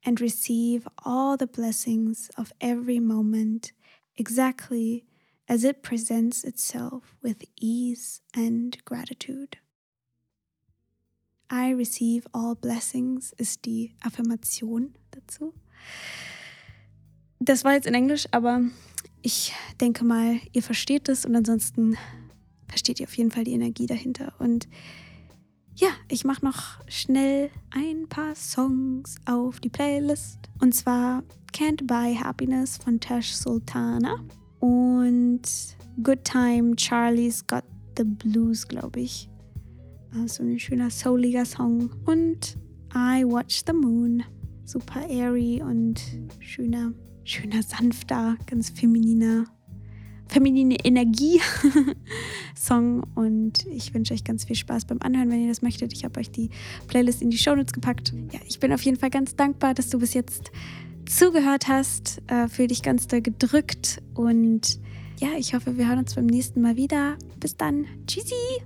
and 0.03 0.19
receive 0.19 0.87
all 1.05 1.37
the 1.37 1.47
blessings 1.47 2.29
of 2.37 2.51
every 2.59 2.99
moment 2.99 3.71
exactly 4.17 5.05
as 5.47 5.63
it 5.63 5.83
presents 5.83 6.43
itself 6.43 7.15
with 7.21 7.43
ease 7.59 8.21
and 8.33 8.83
gratitude. 8.85 9.57
I 11.49 11.71
receive 11.71 12.25
all 12.33 12.55
blessings 12.55 13.33
ist 13.37 13.65
die 13.65 13.93
Affirmation 14.01 14.95
dazu. 15.11 15.53
Das 17.39 17.63
war 17.63 17.73
jetzt 17.73 17.87
in 17.87 17.93
Englisch, 17.93 18.27
aber 18.31 18.61
ich 19.21 19.53
denke 19.79 20.03
mal, 20.03 20.39
ihr 20.53 20.63
versteht 20.63 21.09
es 21.09 21.25
und 21.25 21.35
ansonsten 21.35 21.97
versteht 22.67 22.99
ihr 22.99 23.07
auf 23.07 23.17
jeden 23.17 23.31
Fall 23.31 23.43
die 23.43 23.53
Energie 23.53 23.85
dahinter. 23.85 24.33
Und 24.39 24.67
ja, 25.75 25.89
ich 26.09 26.23
mache 26.23 26.45
noch 26.45 26.79
schnell 26.87 27.49
ein 27.71 28.07
paar 28.07 28.35
Songs 28.35 29.15
auf 29.25 29.59
die 29.59 29.69
Playlist. 29.69 30.39
Und 30.59 30.73
zwar 30.73 31.23
Can't 31.53 31.85
Buy 31.85 32.15
Happiness 32.15 32.77
von 32.77 32.99
Tash 32.99 33.33
Sultana 33.33 34.23
und 34.59 35.41
Good 36.03 36.23
Time 36.23 36.75
Charlie's 36.77 37.45
Got 37.47 37.63
the 37.97 38.03
Blues, 38.03 38.67
glaube 38.67 39.01
ich. 39.01 39.29
So 40.25 40.43
ein 40.43 40.59
schöner 40.59 40.89
souliger 40.89 41.45
Song. 41.45 41.89
Und 42.05 42.57
I 42.93 43.23
Watch 43.25 43.63
the 43.65 43.73
Moon 43.73 44.23
super 44.71 45.05
airy 45.09 45.61
und 45.61 46.01
schöner, 46.39 46.93
schöner, 47.25 47.61
sanfter, 47.61 48.37
ganz 48.45 48.69
femininer, 48.69 49.43
feminine 50.29 50.77
Energie-Song. 50.81 53.03
Und 53.15 53.65
ich 53.65 53.93
wünsche 53.93 54.13
euch 54.13 54.23
ganz 54.23 54.45
viel 54.45 54.55
Spaß 54.55 54.85
beim 54.85 54.99
Anhören, 55.01 55.29
wenn 55.29 55.41
ihr 55.41 55.49
das 55.49 55.61
möchtet. 55.61 55.91
Ich 55.91 56.05
habe 56.05 56.21
euch 56.21 56.31
die 56.31 56.51
Playlist 56.87 57.21
in 57.21 57.31
die 57.31 57.37
Shownotes 57.37 57.73
gepackt. 57.73 58.13
Ja, 58.31 58.39
ich 58.47 58.61
bin 58.61 58.71
auf 58.71 58.81
jeden 58.83 58.97
Fall 58.97 59.09
ganz 59.09 59.35
dankbar, 59.35 59.73
dass 59.73 59.89
du 59.89 59.99
bis 59.99 60.13
jetzt 60.13 60.51
zugehört 61.05 61.67
hast. 61.67 62.21
Äh, 62.27 62.47
Fühl 62.47 62.67
dich 62.67 62.81
ganz 62.81 63.07
doll 63.07 63.21
gedrückt 63.21 64.01
und 64.13 64.79
ja, 65.19 65.31
ich 65.37 65.53
hoffe, 65.53 65.77
wir 65.77 65.89
hören 65.89 65.99
uns 65.99 66.15
beim 66.15 66.27
nächsten 66.27 66.61
Mal 66.61 66.77
wieder. 66.77 67.17
Bis 67.39 67.57
dann. 67.57 67.87
Tschüssi! 68.07 68.61